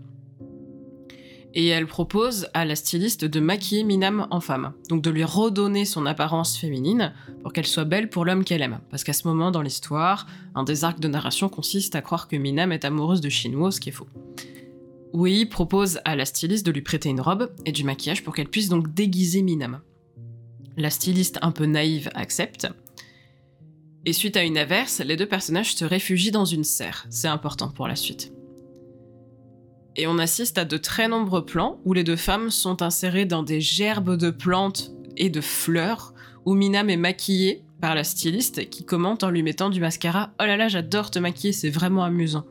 [1.53, 5.85] et elle propose à la styliste de maquiller Minam en femme, donc de lui redonner
[5.85, 8.79] son apparence féminine pour qu'elle soit belle pour l'homme qu'elle aime.
[8.89, 12.35] Parce qu'à ce moment dans l'histoire, un des arcs de narration consiste à croire que
[12.35, 14.07] Minam est amoureuse de Shinwo, ce qui est faux.
[15.13, 18.49] Oui propose à la styliste de lui prêter une robe et du maquillage pour qu'elle
[18.49, 19.81] puisse donc déguiser Minam.
[20.75, 22.67] La styliste un peu naïve accepte.
[24.05, 27.05] Et suite à une averse, les deux personnages se réfugient dans une serre.
[27.11, 28.33] C'est important pour la suite.
[29.95, 33.43] Et on assiste à de très nombreux plans où les deux femmes sont insérées dans
[33.43, 36.13] des gerbes de plantes et de fleurs,
[36.45, 40.45] où Minam est maquillée par la styliste qui commente en lui mettant du mascara Oh
[40.45, 42.45] là là, j'adore te maquiller, c'est vraiment amusant.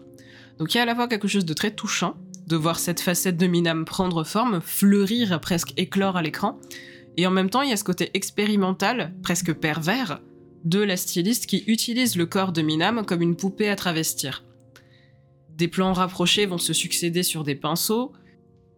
[0.59, 3.01] Donc il y a à la fois quelque chose de très touchant de voir cette
[3.01, 6.61] facette de Minam prendre forme, fleurir, presque éclore à l'écran,
[7.17, 10.21] et en même temps il y a ce côté expérimental, presque pervers,
[10.65, 14.45] de la styliste qui utilise le corps de Minam comme une poupée à travestir.
[15.63, 18.11] Des plans rapprochés vont se succéder sur des pinceaux,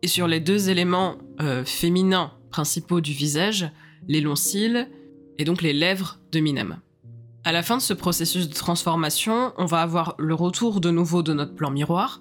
[0.03, 3.70] et sur les deux éléments euh, féminins principaux du visage,
[4.07, 4.90] les longs cils
[5.38, 6.81] et donc les lèvres de Minam.
[7.42, 11.23] À la fin de ce processus de transformation, on va avoir le retour de nouveau
[11.23, 12.20] de notre plan miroir,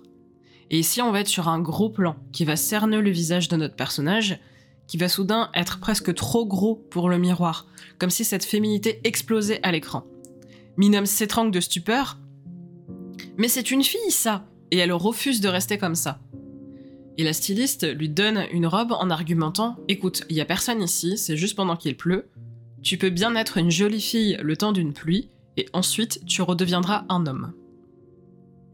[0.71, 3.57] et ici on va être sur un gros plan qui va cerner le visage de
[3.57, 4.39] notre personnage,
[4.87, 7.67] qui va soudain être presque trop gros pour le miroir,
[7.99, 10.05] comme si cette féminité explosait à l'écran.
[10.77, 12.17] Minam s'étrangle de stupeur.
[13.37, 16.19] Mais c'est une fille, ça Et elle refuse de rester comme ça.
[17.19, 21.15] Et la styliste lui donne une robe en argumentant Écoute, il y a personne ici,
[21.15, 22.27] c'est juste pendant qu'il pleut.
[22.81, 27.05] Tu peux bien être une jolie fille le temps d'une pluie, et ensuite tu redeviendras
[27.09, 27.53] un homme.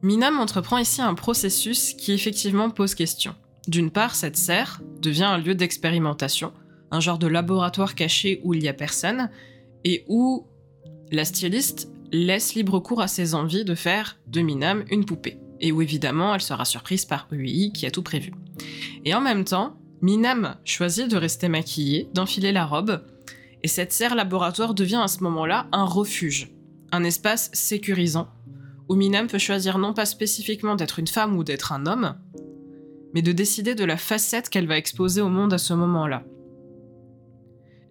[0.02, 3.36] Minam entreprend ici un processus qui effectivement pose question.
[3.68, 6.54] D'une part, cette serre devient un lieu d'expérimentation,
[6.92, 9.30] un genre de laboratoire caché où il n'y a personne,
[9.84, 10.48] et où
[11.12, 15.72] la styliste laisse libre cours à ses envies de faire de Minam une poupée, et
[15.72, 18.32] où évidemment elle sera surprise par UI qui a tout prévu.
[19.06, 23.04] Et en même temps, Minam choisit de rester maquillée, d'enfiler la robe,
[23.63, 26.54] et cette serre laboratoire devient à ce moment-là un refuge,
[26.91, 28.30] un espace sécurisant,
[28.88, 32.15] où Minam peut choisir non pas spécifiquement d'être une femme ou d'être un homme,
[33.13, 36.24] mais de décider de la facette qu'elle va exposer au monde à ce moment-là.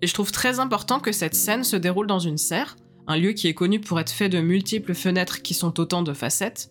[0.00, 2.76] Et je trouve très important que cette scène se déroule dans une serre,
[3.06, 6.12] un lieu qui est connu pour être fait de multiples fenêtres qui sont autant de
[6.12, 6.70] facettes,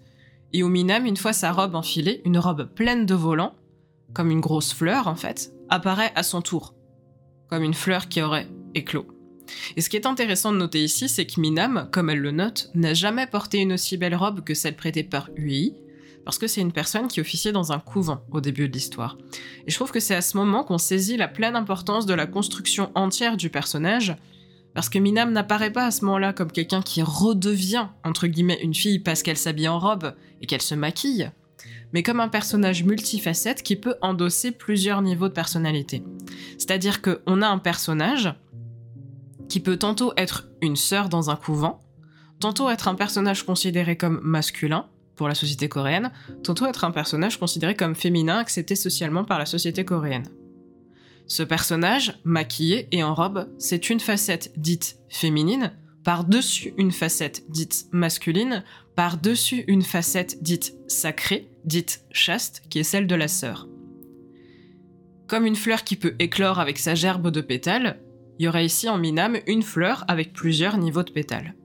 [0.53, 3.55] et où Minam, une fois sa robe enfilée, une robe pleine de volants,
[4.13, 6.73] comme une grosse fleur en fait, apparaît à son tour,
[7.49, 9.07] comme une fleur qui aurait éclos.
[9.75, 12.69] Et ce qui est intéressant de noter ici, c'est que Minam, comme elle le note,
[12.75, 15.75] n'a jamais porté une aussi belle robe que celle prêtée par Ui,
[16.25, 19.17] parce que c'est une personne qui officiait dans un couvent au début de l'histoire.
[19.65, 22.27] Et je trouve que c'est à ce moment qu'on saisit la pleine importance de la
[22.27, 24.17] construction entière du personnage,
[24.77, 28.75] parce que Minam n'apparaît pas à ce moment-là comme quelqu'un qui redevient, entre guillemets, une
[28.75, 31.31] fille parce qu'elle s'habille en robe et qu'elle se maquille,
[31.93, 36.03] mais comme un personnage multifacette qui peut endosser plusieurs niveaux de personnalité.
[36.59, 38.35] C'est-à-dire qu'on a un personnage
[39.49, 41.79] qui peut tantôt être une sœur dans un couvent,
[42.39, 44.85] tantôt être un personnage considéré comme masculin
[45.15, 46.11] pour la société coréenne,
[46.43, 50.29] tantôt être un personnage considéré comme féminin accepté socialement par la société coréenne.
[51.27, 55.73] Ce personnage, maquillé et en robe, c'est une facette dite féminine,
[56.05, 58.63] par-dessus une facette dite masculine,
[58.95, 63.67] par-dessus une facette dite sacrée, dite chaste, qui est celle de la sœur.
[65.27, 67.99] Comme une fleur qui peut éclore avec sa gerbe de pétales,
[68.39, 71.55] il y aurait ici en Minam une fleur avec plusieurs niveaux de pétales.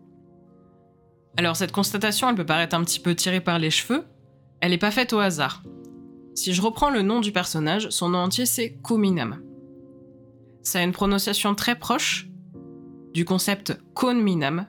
[1.37, 4.05] Alors cette constatation, elle peut paraître un petit peu tirée par les cheveux,
[4.61, 5.63] elle n'est pas faite au hasard.
[6.35, 9.41] Si je reprends le nom du personnage, son nom entier c'est Kominam.
[10.63, 12.29] Ça a une prononciation très proche
[13.13, 14.67] du concept Konminam.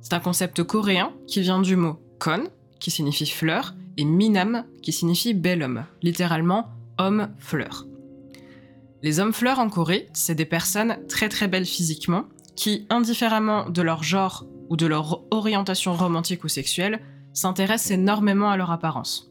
[0.00, 2.44] C'est un concept coréen qui vient du mot Kon,
[2.78, 7.86] qui signifie fleur, et Minam, qui signifie bel homme, littéralement homme-fleur.
[9.02, 12.24] Les hommes fleurs en Corée, c'est des personnes très très belles physiquement,
[12.56, 17.00] qui, indifféremment de leur genre ou de leur orientation romantique ou sexuelle,
[17.32, 19.30] s'intéressent énormément à leur apparence.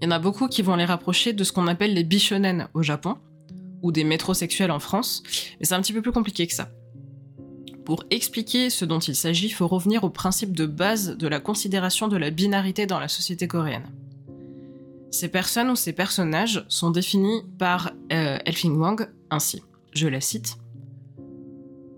[0.00, 2.68] Il y en a beaucoup qui vont les rapprocher de ce qu'on appelle les bishonen
[2.74, 3.16] au Japon,
[3.82, 5.22] ou des métrosexuels en France,
[5.60, 6.70] mais c'est un petit peu plus compliqué que ça.
[7.84, 11.40] Pour expliquer ce dont il s'agit, il faut revenir au principe de base de la
[11.40, 13.90] considération de la binarité dans la société coréenne.
[15.10, 20.56] Ces personnes ou ces personnages sont définis par euh, Elfing Wang ainsi, je la cite.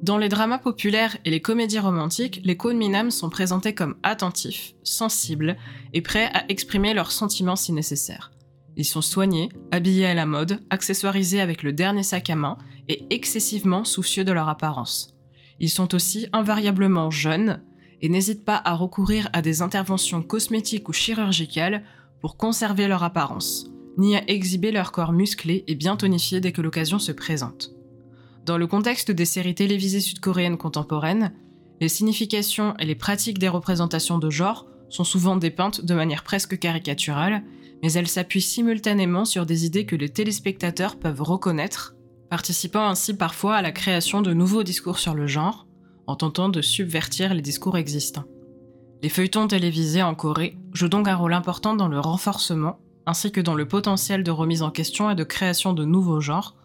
[0.05, 5.57] Dans les dramas populaires et les comédies romantiques, les Minam sont présentés comme attentifs, sensibles
[5.95, 8.34] et prêts à exprimer leurs sentiments si nécessaire.
[8.77, 12.59] Ils sont soignés, habillés à la mode, accessoirisés avec le dernier sac à main
[12.89, 15.15] et excessivement soucieux de leur apparence.
[15.61, 17.63] Ils sont aussi invariablement jeunes
[18.03, 21.85] et n'hésitent pas à recourir à des interventions cosmétiques ou chirurgicales
[22.21, 26.63] pour conserver leur apparence, ni à exhiber leur corps musclé et bien tonifié dès que
[26.63, 27.71] l'occasion se présente.
[28.45, 31.33] Dans le contexte des séries télévisées sud-coréennes contemporaines,
[31.81, 36.59] les significations et les pratiques des représentations de genre sont souvent dépeintes de manière presque
[36.59, 37.43] caricaturale,
[37.85, 41.95] mais elles s'appuient simultanément sur des idées que les téléspectateurs peuvent reconnaître,
[42.31, 45.67] participant ainsi parfois à la création de nouveaux discours sur le genre,
[46.07, 48.25] en tentant de subvertir les discours existants.
[49.03, 53.43] Les feuilletons télévisés en Corée jouent donc un rôle important dans le renforcement, ainsi que
[53.43, 56.57] dans le potentiel de remise en question et de création de nouveaux genres,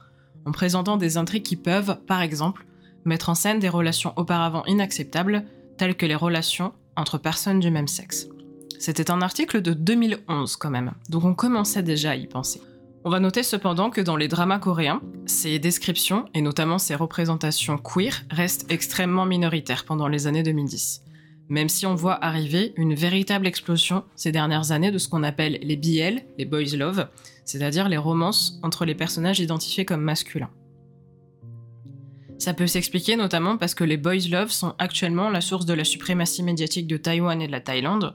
[0.45, 2.65] en présentant des intrigues qui peuvent, par exemple,
[3.03, 5.43] mettre en scène des relations auparavant inacceptables,
[5.77, 8.29] telles que les relations entre personnes du même sexe.
[8.79, 12.61] C'était un article de 2011 quand même, donc on commençait déjà à y penser.
[13.03, 17.77] On va noter cependant que dans les dramas coréens, ces descriptions, et notamment ces représentations
[17.77, 21.03] queer, restent extrêmement minoritaires pendant les années 2010.
[21.49, 25.59] Même si on voit arriver une véritable explosion ces dernières années de ce qu'on appelle
[25.61, 27.09] les BL, les boys love,
[27.43, 30.51] c'est-à-dire les romances entre les personnages identifiés comme masculins.
[32.37, 35.83] Ça peut s'expliquer notamment parce que les boys love sont actuellement la source de la
[35.83, 38.13] suprématie médiatique de Taïwan et de la Thaïlande,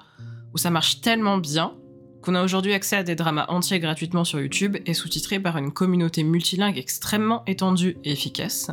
[0.55, 1.75] où ça marche tellement bien
[2.23, 5.73] qu'on a aujourd'hui accès à des dramas entiers gratuitement sur YouTube et sous-titrés par une
[5.73, 8.71] communauté multilingue extrêmement étendue et efficace.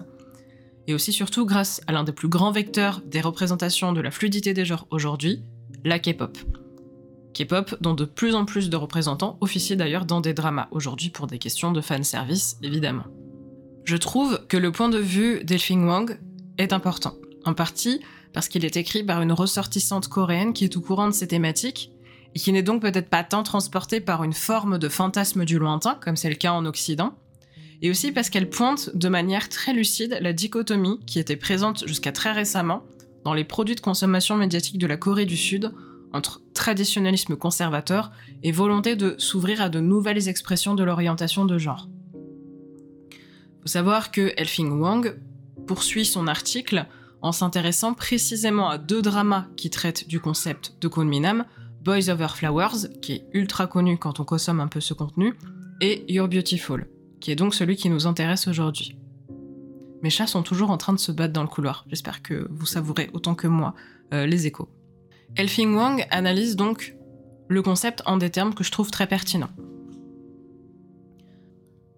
[0.87, 4.53] Et aussi surtout grâce à l'un des plus grands vecteurs des représentations de la fluidité
[4.53, 5.43] des genres aujourd'hui,
[5.83, 6.37] la K-pop.
[7.33, 11.27] K-pop dont de plus en plus de représentants officient d'ailleurs dans des dramas aujourd'hui pour
[11.27, 13.05] des questions de fanservice évidemment.
[13.83, 16.19] Je trouve que le point de vue d'Elfing Wang
[16.57, 17.99] est important, en partie
[18.33, 21.91] parce qu'il est écrit par une ressortissante coréenne qui est au courant de ces thématiques
[22.33, 25.95] et qui n'est donc peut-être pas tant transportée par une forme de fantasme du lointain,
[25.95, 27.13] comme c'est le cas en Occident,
[27.81, 32.11] et aussi parce qu'elle pointe de manière très lucide la dichotomie qui était présente jusqu'à
[32.11, 32.83] très récemment
[33.25, 35.73] dans les produits de consommation médiatique de la Corée du Sud
[36.13, 38.11] entre traditionnalisme conservateur
[38.43, 41.87] et volonté de s'ouvrir à de nouvelles expressions de l'orientation de genre.
[43.61, 45.15] Faut savoir que Elfing Wang
[45.67, 46.85] poursuit son article
[47.21, 51.45] en s'intéressant précisément à deux dramas qui traitent du concept de Kunminam,
[51.83, 55.35] Boys Over Flowers, qui est ultra connu quand on consomme un peu ce contenu,
[55.81, 56.87] et You're Beautiful,
[57.19, 58.97] qui est donc celui qui nous intéresse aujourd'hui.
[60.03, 62.65] Mes chats sont toujours en train de se battre dans le couloir, j'espère que vous
[62.65, 63.75] savourez autant que moi
[64.13, 64.69] euh, les échos.
[65.35, 66.95] Elfing Wang analyse donc
[67.47, 69.49] le concept en des termes que je trouve très pertinents.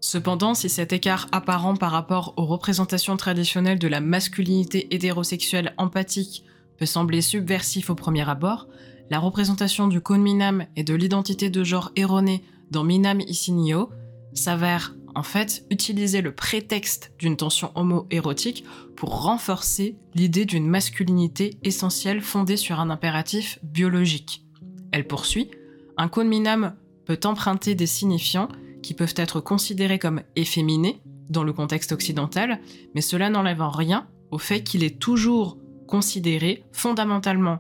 [0.04, 6.44] Cependant, si cet écart apparent par rapport aux représentations traditionnelles de la masculinité hétérosexuelle empathique
[6.78, 8.68] peut sembler subversif au premier abord,
[9.10, 13.92] la représentation du Minam et de l'identité de genre erronée dans Minam Isinio
[14.34, 18.66] s'avère en fait utiliser le prétexte d'une tension homo-érotique
[18.98, 24.44] pour renforcer l'idée d'une masculinité essentielle fondée sur un impératif biologique.
[24.92, 25.50] Elle poursuit
[25.96, 28.50] Un Minam peut emprunter des signifiants
[28.84, 32.60] qui peuvent être considérés comme efféminés dans le contexte occidental,
[32.94, 37.60] mais cela n'enlève en rien au fait qu'il est toujours considéré fondamentalement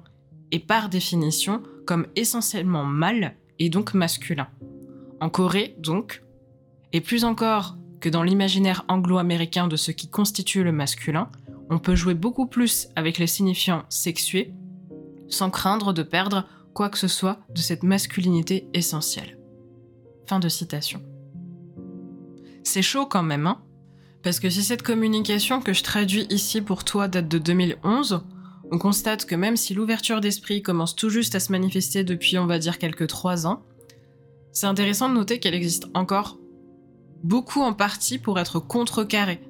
[0.52, 4.48] et par définition comme essentiellement mâle et donc masculin.
[5.20, 6.24] En Corée, donc,
[6.92, 11.30] et plus encore que dans l'imaginaire anglo-américain de ce qui constitue le masculin,
[11.70, 14.54] on peut jouer beaucoup plus avec les signifiants sexués
[15.30, 19.38] sans craindre de perdre quoi que ce soit de cette masculinité essentielle.
[20.28, 21.02] Fin de citation.
[22.64, 23.62] C'est chaud quand même, hein.
[24.24, 28.24] Parce que si cette communication que je traduis ici pour toi date de 2011,
[28.72, 32.46] on constate que même si l'ouverture d'esprit commence tout juste à se manifester depuis on
[32.46, 33.64] va dire quelques trois ans,
[34.54, 36.38] c'est intéressant de noter qu'elle existe encore
[37.24, 39.42] beaucoup en partie pour être contrecarrée,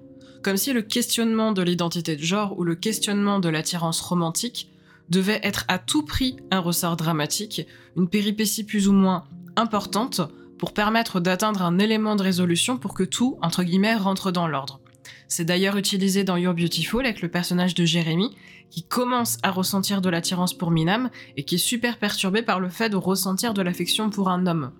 [0.41, 4.71] comme si le questionnement de l'identité de genre ou le questionnement de l'attirance romantique
[5.10, 10.21] devait être à tout prix un ressort dramatique, une péripétie plus ou moins importante
[10.58, 14.80] pour permettre d'atteindre un élément de résolution pour que tout, entre guillemets, rentre dans l'ordre.
[15.28, 18.36] C'est d'ailleurs utilisé dans You're Beautiful avec le personnage de Jérémy,
[18.70, 22.70] qui commence à ressentir de l'attirance pour Minam et qui est super perturbé par le
[22.70, 24.72] fait de ressentir de l'affection pour un homme,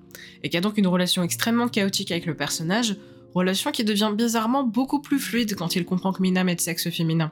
[0.44, 2.98] et qui a donc une relation extrêmement chaotique avec le personnage,
[3.34, 6.90] relation qui devient bizarrement beaucoup plus fluide quand il comprend que Minam est de sexe
[6.90, 7.32] féminin.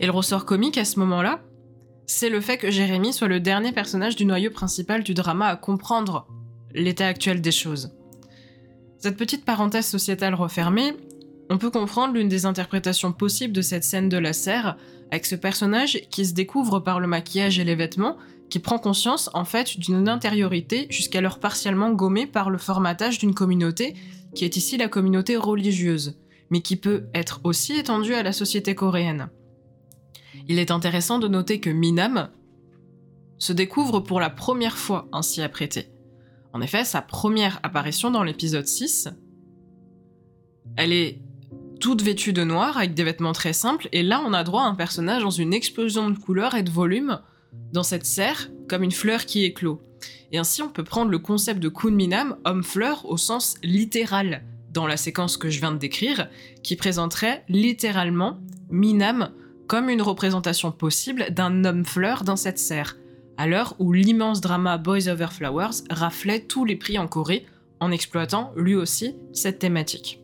[0.00, 1.42] Et le ressort comique à ce moment-là,
[2.06, 5.56] c'est le fait que Jérémy soit le dernier personnage du noyau principal du drama à
[5.56, 6.26] comprendre
[6.74, 7.90] l'état actuel des choses.
[8.98, 10.94] Cette petite parenthèse sociétale refermée,
[11.50, 14.76] on peut comprendre l'une des interprétations possibles de cette scène de la serre,
[15.10, 18.16] avec ce personnage qui se découvre par le maquillage et les vêtements,
[18.48, 23.94] qui prend conscience en fait d'une intériorité jusqu'alors partiellement gommée par le formatage d'une communauté,
[24.34, 26.18] qui est ici la communauté religieuse,
[26.50, 29.28] mais qui peut être aussi étendue à la société coréenne.
[30.48, 32.28] Il est intéressant de noter que Minam
[33.38, 35.88] se découvre pour la première fois ainsi apprêtée.
[36.52, 39.08] En effet, sa première apparition dans l'épisode 6,
[40.76, 41.18] elle est
[41.80, 44.66] toute vêtue de noir avec des vêtements très simples, et là on a droit à
[44.66, 47.20] un personnage dans une explosion de couleurs et de volume
[47.72, 49.80] dans cette serre, comme une fleur qui éclot.
[50.30, 54.96] Et ainsi on peut prendre le concept de Kunminam, homme-fleur, au sens littéral dans la
[54.96, 56.28] séquence que je viens de décrire,
[56.62, 58.38] qui présenterait littéralement
[58.70, 59.30] Minam
[59.66, 62.96] comme une représentation possible d'un homme fleur dans cette serre,
[63.36, 67.46] à l'heure où l'immense drama Boys Over Flowers raflait tous les prix en Corée
[67.80, 70.20] en exploitant lui aussi cette thématique.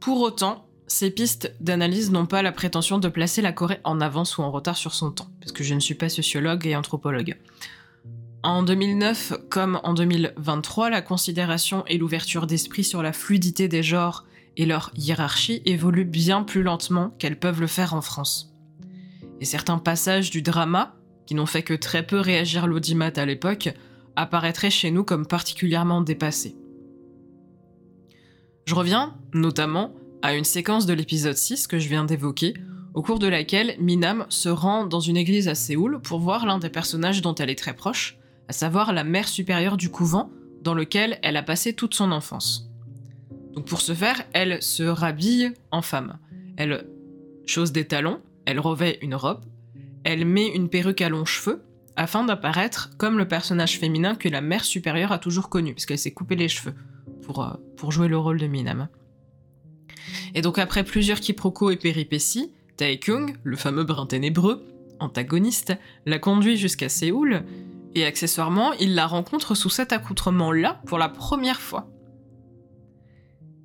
[0.00, 4.38] Pour autant, ces pistes d'analyse n'ont pas la prétention de placer la Corée en avance
[4.38, 7.36] ou en retard sur son temps, parce que je ne suis pas sociologue et anthropologue.
[8.44, 14.24] En 2009 comme en 2023, la considération et l'ouverture d'esprit sur la fluidité des genres
[14.56, 18.55] et leur hiérarchie évoluent bien plus lentement qu'elles peuvent le faire en France.
[19.40, 23.74] Et certains passages du drama, qui n'ont fait que très peu réagir l'audimat à l'époque,
[24.16, 26.56] apparaîtraient chez nous comme particulièrement dépassés.
[28.64, 32.54] Je reviens, notamment, à une séquence de l'épisode 6 que je viens d'évoquer,
[32.94, 36.58] au cours de laquelle Minam se rend dans une église à Séoul pour voir l'un
[36.58, 38.18] des personnages dont elle est très proche,
[38.48, 40.30] à savoir la mère supérieure du couvent
[40.62, 42.70] dans lequel elle a passé toute son enfance.
[43.52, 46.18] Donc pour ce faire, elle se rhabille en femme.
[46.56, 46.86] Elle
[47.46, 49.44] chose des talons, elle revêt une robe,
[50.04, 51.62] elle met une perruque à longs cheveux,
[51.96, 56.12] afin d'apparaître comme le personnage féminin que la mère supérieure a toujours connu, puisqu'elle s'est
[56.12, 56.74] coupé les cheveux
[57.22, 58.88] pour, euh, jouer le rôle de Minam.
[60.34, 64.64] Et donc après plusieurs quiproquos et péripéties, Tae-kyung, le fameux brin ténébreux,
[65.00, 65.74] antagoniste,
[66.04, 67.44] la conduit jusqu'à Séoul,
[67.94, 71.88] et accessoirement, il la rencontre sous cet accoutrement-là pour la première fois.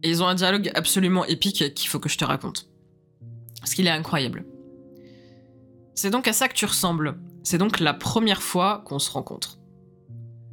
[0.03, 2.69] Et ils ont un dialogue absolument épique qu'il faut que je te raconte.
[3.59, 4.45] Parce qu'il est incroyable.
[6.01, 7.19] C'est donc à ça que tu ressembles.
[7.43, 9.59] C'est donc la première fois qu'on se rencontre.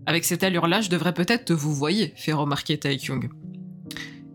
[0.05, 3.31] Avec cette allure-là, je devrais peut-être te vous voyer, fait remarquer Taekyung.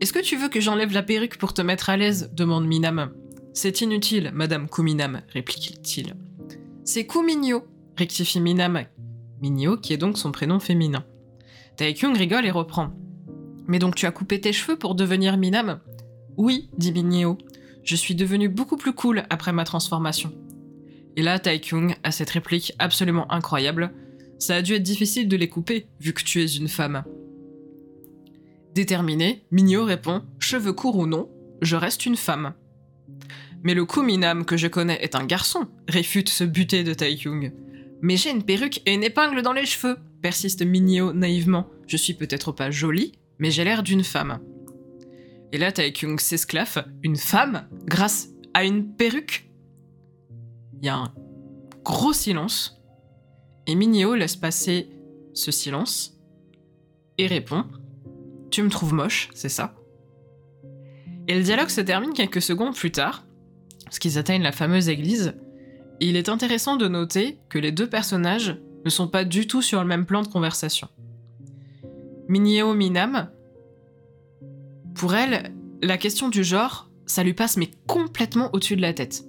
[0.01, 2.31] Est-ce que tu veux que j'enlève la perruque pour te mettre à l'aise?
[2.33, 3.11] demande Minam.
[3.53, 6.15] C'est inutile, madame Kuminam, réplique-t-il.
[6.83, 7.63] C'est Kuminyo,
[7.95, 8.83] rectifie Minam.
[9.39, 11.05] Minyo, qui est donc son prénom féminin.
[11.77, 12.89] Taekyung rigole et reprend.
[13.67, 15.79] Mais donc tu as coupé tes cheveux pour devenir Minam?
[16.37, 17.37] Oui, dit Minyo.
[17.83, 20.33] Je suis devenu beaucoup plus cool après ma transformation.
[21.15, 23.91] Et là, Taekyung a cette réplique absolument incroyable.
[24.39, 27.03] Ça a dû être difficile de les couper, vu que tu es une femme.
[28.73, 31.29] Déterminé, Minyo répond Cheveux courts ou non,
[31.61, 32.53] je reste une femme.
[33.63, 37.53] Mais le Kuminam que je connais est un garçon, réfute ce buté de Taekyung.
[38.01, 41.69] Mais j'ai une perruque et une épingle dans les cheveux, persiste Minyo naïvement.
[41.87, 44.39] Je suis peut-être pas jolie, mais j'ai l'air d'une femme.
[45.53, 46.79] Et là, Taekyung s'esclaffe.
[47.03, 49.47] Une femme Grâce à une perruque
[50.83, 51.13] Il y a un
[51.85, 52.83] gros silence.
[53.67, 54.89] Et Minio laisse passer
[55.33, 56.19] ce silence
[57.17, 57.63] et répond
[58.51, 59.75] Tu me trouves moche, c'est ça?
[61.29, 63.25] Et le dialogue se termine quelques secondes plus tard,
[63.85, 65.35] parce qu'ils atteignent la fameuse église,
[66.01, 69.61] et il est intéressant de noter que les deux personnages ne sont pas du tout
[69.61, 70.89] sur le même plan de conversation.
[72.27, 73.31] Minio Minam,
[74.95, 79.23] pour elle, la question du genre, ça lui passe mais complètement au-dessus de la tête.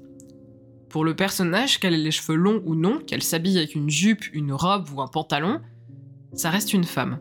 [0.95, 4.32] Pour le personnage, qu'elle ait les cheveux longs ou non, qu'elle s'habille avec une jupe,
[4.32, 5.61] une robe ou un pantalon,
[6.34, 7.18] ça reste une femme.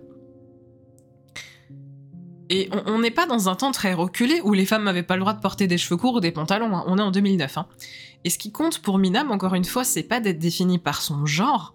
[2.51, 5.21] Et on n'est pas dans un temps très reculé où les femmes n'avaient pas le
[5.21, 6.83] droit de porter des cheveux courts ou des pantalons, hein.
[6.85, 7.57] on est en 2009.
[7.57, 7.67] Hein.
[8.23, 11.25] Et ce qui compte pour Minam, encore une fois, c'est pas d'être définie par son
[11.25, 11.73] genre,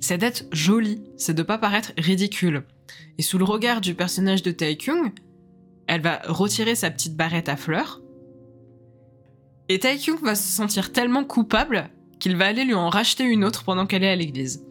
[0.00, 2.64] c'est d'être jolie, c'est de pas paraître ridicule.
[3.16, 5.10] Et sous le regard du personnage de Taekyung,
[5.86, 8.02] elle va retirer sa petite barrette à fleurs,
[9.68, 11.90] et Taekyung va se sentir tellement coupable
[12.20, 14.64] qu'il va aller lui en racheter une autre pendant qu'elle est à l'église.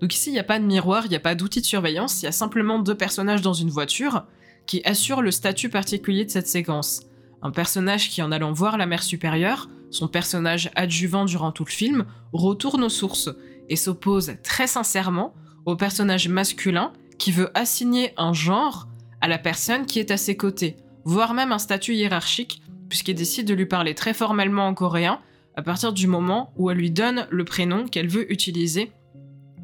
[0.00, 2.22] Donc ici, il n'y a pas de miroir, il n'y a pas d'outil de surveillance,
[2.22, 4.24] il y a simplement deux personnages dans une voiture
[4.66, 7.02] qui assurent le statut particulier de cette séquence.
[7.40, 11.70] Un personnage qui, en allant voir la mère supérieure, son personnage adjuvant durant tout le
[11.70, 13.30] film, retourne aux sources
[13.68, 15.34] et s'oppose très sincèrement
[15.66, 18.88] au personnage masculin qui veut assigner un genre
[19.20, 22.62] à la personne qui est à ses côtés, voire même un statut hiérarchique
[22.92, 25.18] puisqu'il décide de lui parler très formellement en coréen
[25.56, 28.92] à partir du moment où elle lui donne le prénom qu'elle veut utiliser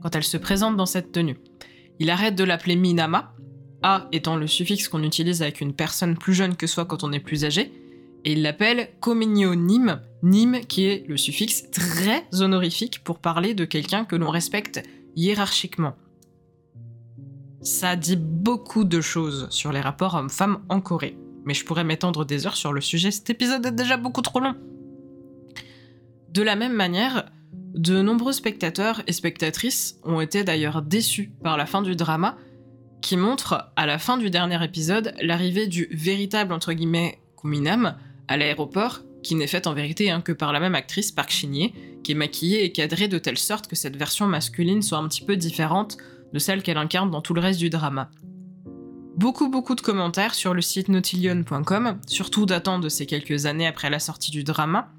[0.00, 1.36] quand elle se présente dans cette tenue.
[1.98, 3.34] Il arrête de l'appeler Minama,
[3.82, 7.12] A étant le suffixe qu'on utilise avec une personne plus jeune que soi quand on
[7.12, 7.70] est plus âgé,
[8.24, 13.66] et il l'appelle Kominyo Nim, Nim qui est le suffixe très honorifique pour parler de
[13.66, 14.82] quelqu'un que l'on respecte
[15.16, 15.96] hiérarchiquement.
[17.60, 21.18] Ça dit beaucoup de choses sur les rapports hommes-femmes en Corée
[21.48, 24.38] mais je pourrais m'étendre des heures sur le sujet, cet épisode est déjà beaucoup trop
[24.38, 24.54] long.
[26.28, 27.30] De la même manière,
[27.72, 32.36] de nombreux spectateurs et spectatrices ont été d'ailleurs déçus par la fin du drama,
[33.00, 37.96] qui montre, à la fin du dernier épisode, l'arrivée du véritable entre guillemets Kuminam
[38.28, 41.70] à l'aéroport, qui n'est faite en vérité hein, que par la même actrice Park shin
[42.04, 45.24] qui est maquillée et cadrée de telle sorte que cette version masculine soit un petit
[45.24, 45.96] peu différente
[46.30, 48.10] de celle qu'elle incarne dans tout le reste du drama.
[49.18, 53.90] Beaucoup beaucoup de commentaires sur le site nautillion.com, surtout datant de ces quelques années après
[53.90, 54.92] la sortie du drama,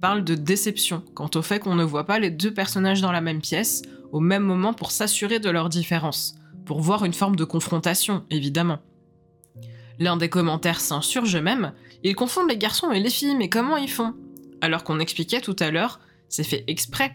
[0.00, 3.20] parlent de déception quant au fait qu'on ne voit pas les deux personnages dans la
[3.20, 7.44] même pièce au même moment pour s'assurer de leur différence, pour voir une forme de
[7.44, 8.78] confrontation, évidemment.
[9.98, 13.90] L'un des commentaires s'insurge même, ils confondent les garçons et les filles, mais comment ils
[13.90, 14.14] font?
[14.62, 16.00] Alors qu'on expliquait tout à l'heure,
[16.30, 17.14] c'est fait exprès.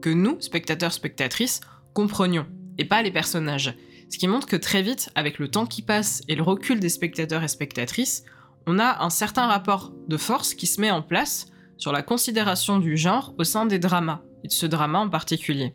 [0.00, 1.60] Que nous, spectateurs, spectatrices,
[1.92, 2.46] comprenions,
[2.78, 3.74] et pas les personnages.
[4.12, 6.90] Ce qui montre que très vite, avec le temps qui passe et le recul des
[6.90, 8.24] spectateurs et spectatrices,
[8.66, 11.46] on a un certain rapport de force qui se met en place
[11.78, 15.74] sur la considération du genre au sein des dramas, et de ce drama en particulier.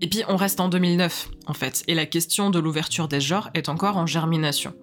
[0.00, 3.50] Et puis on reste en 2009, en fait, et la question de l'ouverture des genres
[3.54, 4.74] est encore en germination.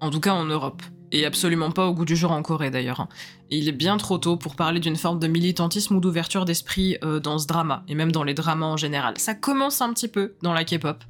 [0.00, 0.82] En tout cas en Europe.
[1.10, 3.00] Et absolument pas au goût du jour en Corée d'ailleurs.
[3.00, 3.08] Hein.
[3.50, 7.18] il est bien trop tôt pour parler d'une forme de militantisme ou d'ouverture d'esprit euh,
[7.18, 9.14] dans ce drama, et même dans les dramas en général.
[9.18, 11.02] Ça commence un petit peu dans la K-pop,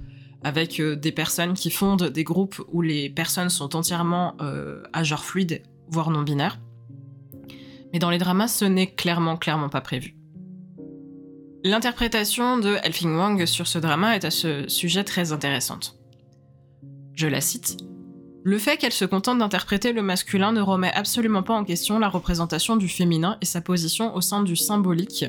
[0.47, 5.03] avec euh, des personnes qui fondent des groupes où les personnes sont entièrement euh, à
[5.03, 6.61] genre fluide, voire non binaire.
[7.93, 10.15] Mais dans les dramas, ce n'est clairement, clairement pas prévu.
[11.65, 15.99] L'interprétation de Elfing Wang sur ce drama est à ce sujet très intéressante.
[17.15, 17.79] Je la cite
[18.45, 22.09] le fait qu'elle se contente d'interpréter le masculin ne remet absolument pas en question la
[22.09, 25.25] représentation du féminin et sa position au sein du symbolique,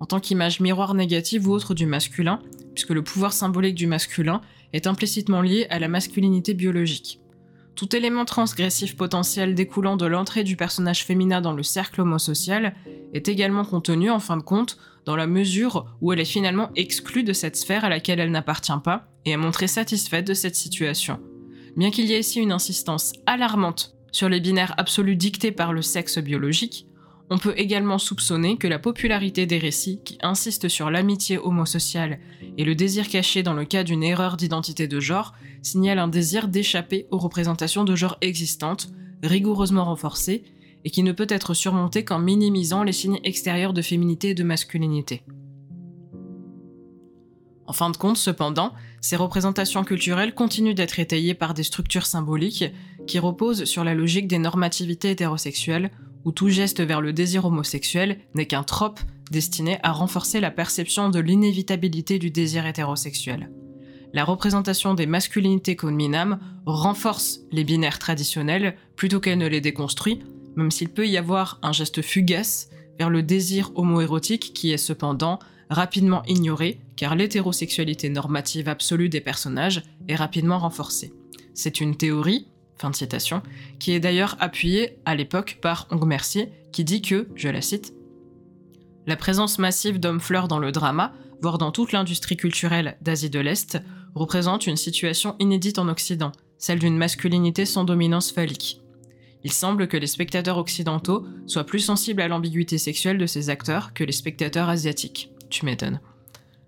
[0.00, 2.40] en tant qu'image miroir négative ou autre du masculin,
[2.74, 4.40] puisque le pouvoir symbolique du masculin
[4.72, 7.20] est implicitement lié à la masculinité biologique.
[7.74, 12.74] Tout élément transgressif potentiel découlant de l'entrée du personnage féminin dans le cercle homosocial
[13.14, 17.24] est également contenu, en fin de compte, dans la mesure où elle est finalement exclue
[17.24, 21.20] de cette sphère à laquelle elle n'appartient pas, et est montrée satisfaite de cette situation.
[21.76, 25.80] Bien qu'il y ait ici une insistance alarmante sur les binaires absolus dictés par le
[25.80, 26.86] sexe biologique,
[27.32, 32.18] on peut également soupçonner que la popularité des récits qui insistent sur l'amitié homosociale
[32.58, 36.46] et le désir caché dans le cas d'une erreur d'identité de genre signale un désir
[36.46, 38.90] d'échapper aux représentations de genre existantes,
[39.22, 40.44] rigoureusement renforcées,
[40.84, 44.44] et qui ne peut être surmonté qu'en minimisant les signes extérieurs de féminité et de
[44.44, 45.22] masculinité.
[47.66, 52.66] En fin de compte, cependant, ces représentations culturelles continuent d'être étayées par des structures symboliques
[53.06, 55.90] qui reposent sur la logique des normativités hétérosexuelles,
[56.24, 59.00] où tout geste vers le désir homosexuel n'est qu'un trope
[59.30, 63.50] destiné à renforcer la perception de l'inévitabilité du désir hétérosexuel.
[64.12, 70.20] La représentation des masculinités conminam renforce les binaires traditionnels plutôt qu'elle ne les déconstruit,
[70.54, 72.68] même s'il peut y avoir un geste fugace
[72.98, 75.38] vers le désir homoérotique qui est cependant
[75.70, 81.14] rapidement ignoré car l'hétérosexualité normative absolue des personnages est rapidement renforcée.
[81.54, 82.46] C'est une théorie,
[83.78, 86.16] qui est d'ailleurs appuyée à l'époque par Ong
[86.72, 87.94] qui dit que, je la cite,
[89.06, 93.40] La présence massive d'hommes fleurs dans le drama, voire dans toute l'industrie culturelle d'Asie de
[93.40, 93.78] l'Est,
[94.14, 98.80] représente une situation inédite en Occident, celle d'une masculinité sans dominance phallique.
[99.44, 103.92] Il semble que les spectateurs occidentaux soient plus sensibles à l'ambiguïté sexuelle de ces acteurs
[103.92, 106.00] que les spectateurs asiatiques tu m'étonnes.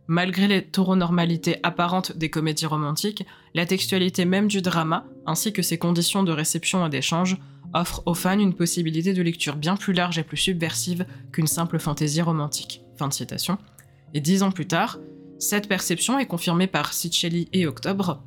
[0.07, 5.79] Malgré les tauronormalités apparentes des comédies romantiques, la textualité même du drama, ainsi que ses
[5.79, 7.37] conditions de réception et d'échange,
[7.73, 11.79] offrent aux fans une possibilité de lecture bien plus large et plus subversive qu'une simple
[11.79, 12.83] fantaisie romantique.
[14.15, 14.99] Et dix ans plus tard,
[15.39, 18.23] cette perception est confirmée par Sichelli et Octobre.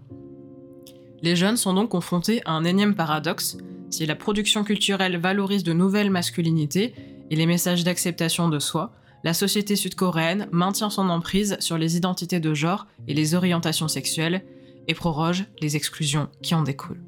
[1.24, 3.58] Les jeunes sont donc confrontés à un énième paradoxe.
[3.90, 6.94] Si la production culturelle valorise de nouvelles masculinités
[7.32, 8.92] et les messages d'acceptation de soi,
[9.24, 14.44] la société sud-coréenne maintient son emprise sur les identités de genre et les orientations sexuelles
[14.88, 17.04] et proroge les exclusions qui en découlent.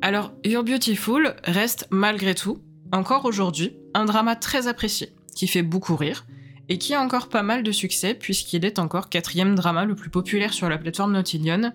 [0.00, 2.58] Alors, You're Beautiful reste malgré tout,
[2.90, 6.26] encore aujourd'hui, un drama très apprécié, qui fait beaucoup rire,
[6.68, 10.10] et qui a encore pas mal de succès puisqu'il est encore quatrième drama le plus
[10.10, 11.72] populaire sur la plateforme Nautillion,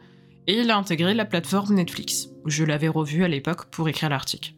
[0.47, 4.53] et il a intégré la plateforme Netflix, je l'avais revu à l'époque pour écrire l'article.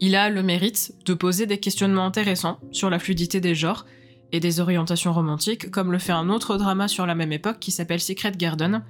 [0.00, 3.84] Il a le mérite de poser des questionnements intéressants sur la fluidité des genres
[4.32, 7.70] et des orientations romantiques, comme le fait un autre drama sur la même époque qui
[7.70, 8.82] s'appelle Secret Garden,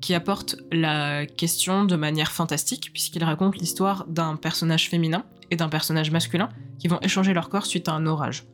[0.00, 5.68] qui apporte la question de manière fantastique, puisqu'il raconte l'histoire d'un personnage féminin et d'un
[5.68, 8.44] personnage masculin qui vont échanger leur corps suite à un orage.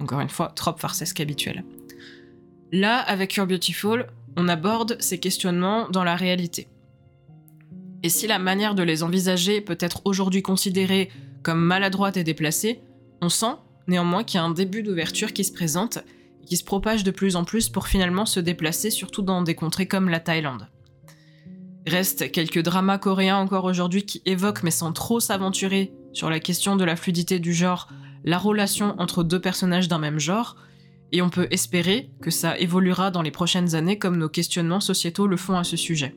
[0.00, 1.64] Encore une fois, trop farcesque habituel.
[2.72, 4.06] Là, avec You're Beautiful,
[4.36, 6.68] on aborde ces questionnements dans la réalité.
[8.02, 11.10] Et si la manière de les envisager peut être aujourd'hui considérée
[11.42, 12.80] comme maladroite et déplacée,
[13.22, 13.54] on sent
[13.86, 15.98] néanmoins qu'il y a un début d'ouverture qui se présente
[16.46, 19.88] qui se propage de plus en plus pour finalement se déplacer surtout dans des contrées
[19.88, 20.68] comme la Thaïlande.
[21.86, 26.76] Reste quelques dramas coréens encore aujourd'hui qui évoquent mais sans trop s'aventurer sur la question
[26.76, 27.88] de la fluidité du genre,
[28.24, 30.56] la relation entre deux personnages d'un même genre,
[31.12, 35.26] et on peut espérer que ça évoluera dans les prochaines années comme nos questionnements sociétaux
[35.26, 36.16] le font à ce sujet.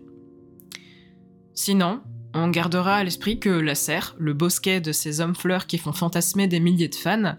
[1.54, 2.02] Sinon,
[2.34, 5.94] on gardera à l'esprit que la serre, le bosquet de ces hommes fleurs qui font
[5.94, 7.36] fantasmer des milliers de fans,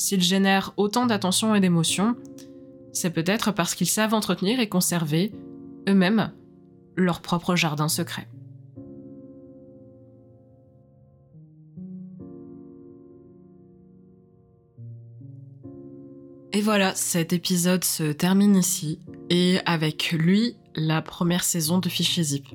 [0.00, 2.16] s'ils génèrent autant d'attention et d'émotion,
[2.90, 5.30] c'est peut-être parce qu'ils savent entretenir et conserver,
[5.88, 6.32] eux-mêmes,
[6.96, 8.26] leur propre jardin secret.
[16.52, 22.22] Et voilà, cet épisode se termine ici, et avec lui, la première saison de Fichier
[22.22, 22.46] Zip.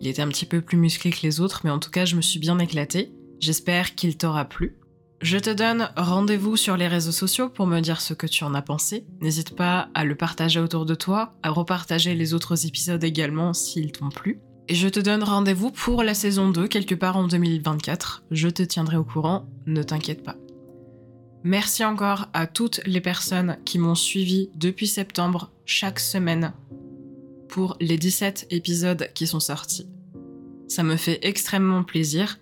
[0.00, 2.14] Il était un petit peu plus musclé que les autres, mais en tout cas, je
[2.14, 3.10] me suis bien éclatée.
[3.40, 4.76] J'espère qu'il t'aura plu.
[5.20, 8.54] Je te donne rendez-vous sur les réseaux sociaux pour me dire ce que tu en
[8.54, 9.04] as pensé.
[9.20, 13.90] N'hésite pas à le partager autour de toi, à repartager les autres épisodes également s'ils
[13.90, 14.40] t'ont plu.
[14.68, 18.24] Et je te donne rendez-vous pour la saison 2 quelque part en 2024.
[18.30, 20.36] Je te tiendrai au courant, ne t'inquiète pas.
[21.42, 26.52] Merci encore à toutes les personnes qui m'ont suivi depuis septembre chaque semaine
[27.48, 29.88] pour les 17 épisodes qui sont sortis.
[30.68, 32.38] Ça me fait extrêmement plaisir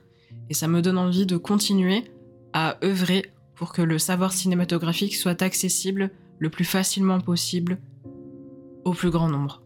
[0.51, 2.05] et ça me donne envie de continuer
[2.53, 7.79] à œuvrer pour que le savoir cinématographique soit accessible le plus facilement possible
[8.85, 9.63] au plus grand nombre.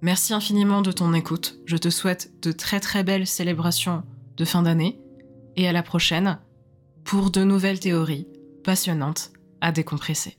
[0.00, 1.58] Merci infiniment de ton écoute.
[1.66, 4.02] Je te souhaite de très très belles célébrations
[4.36, 5.00] de fin d'année
[5.56, 6.38] et à la prochaine
[7.04, 8.26] pour de nouvelles théories
[8.64, 10.38] passionnantes à décompresser.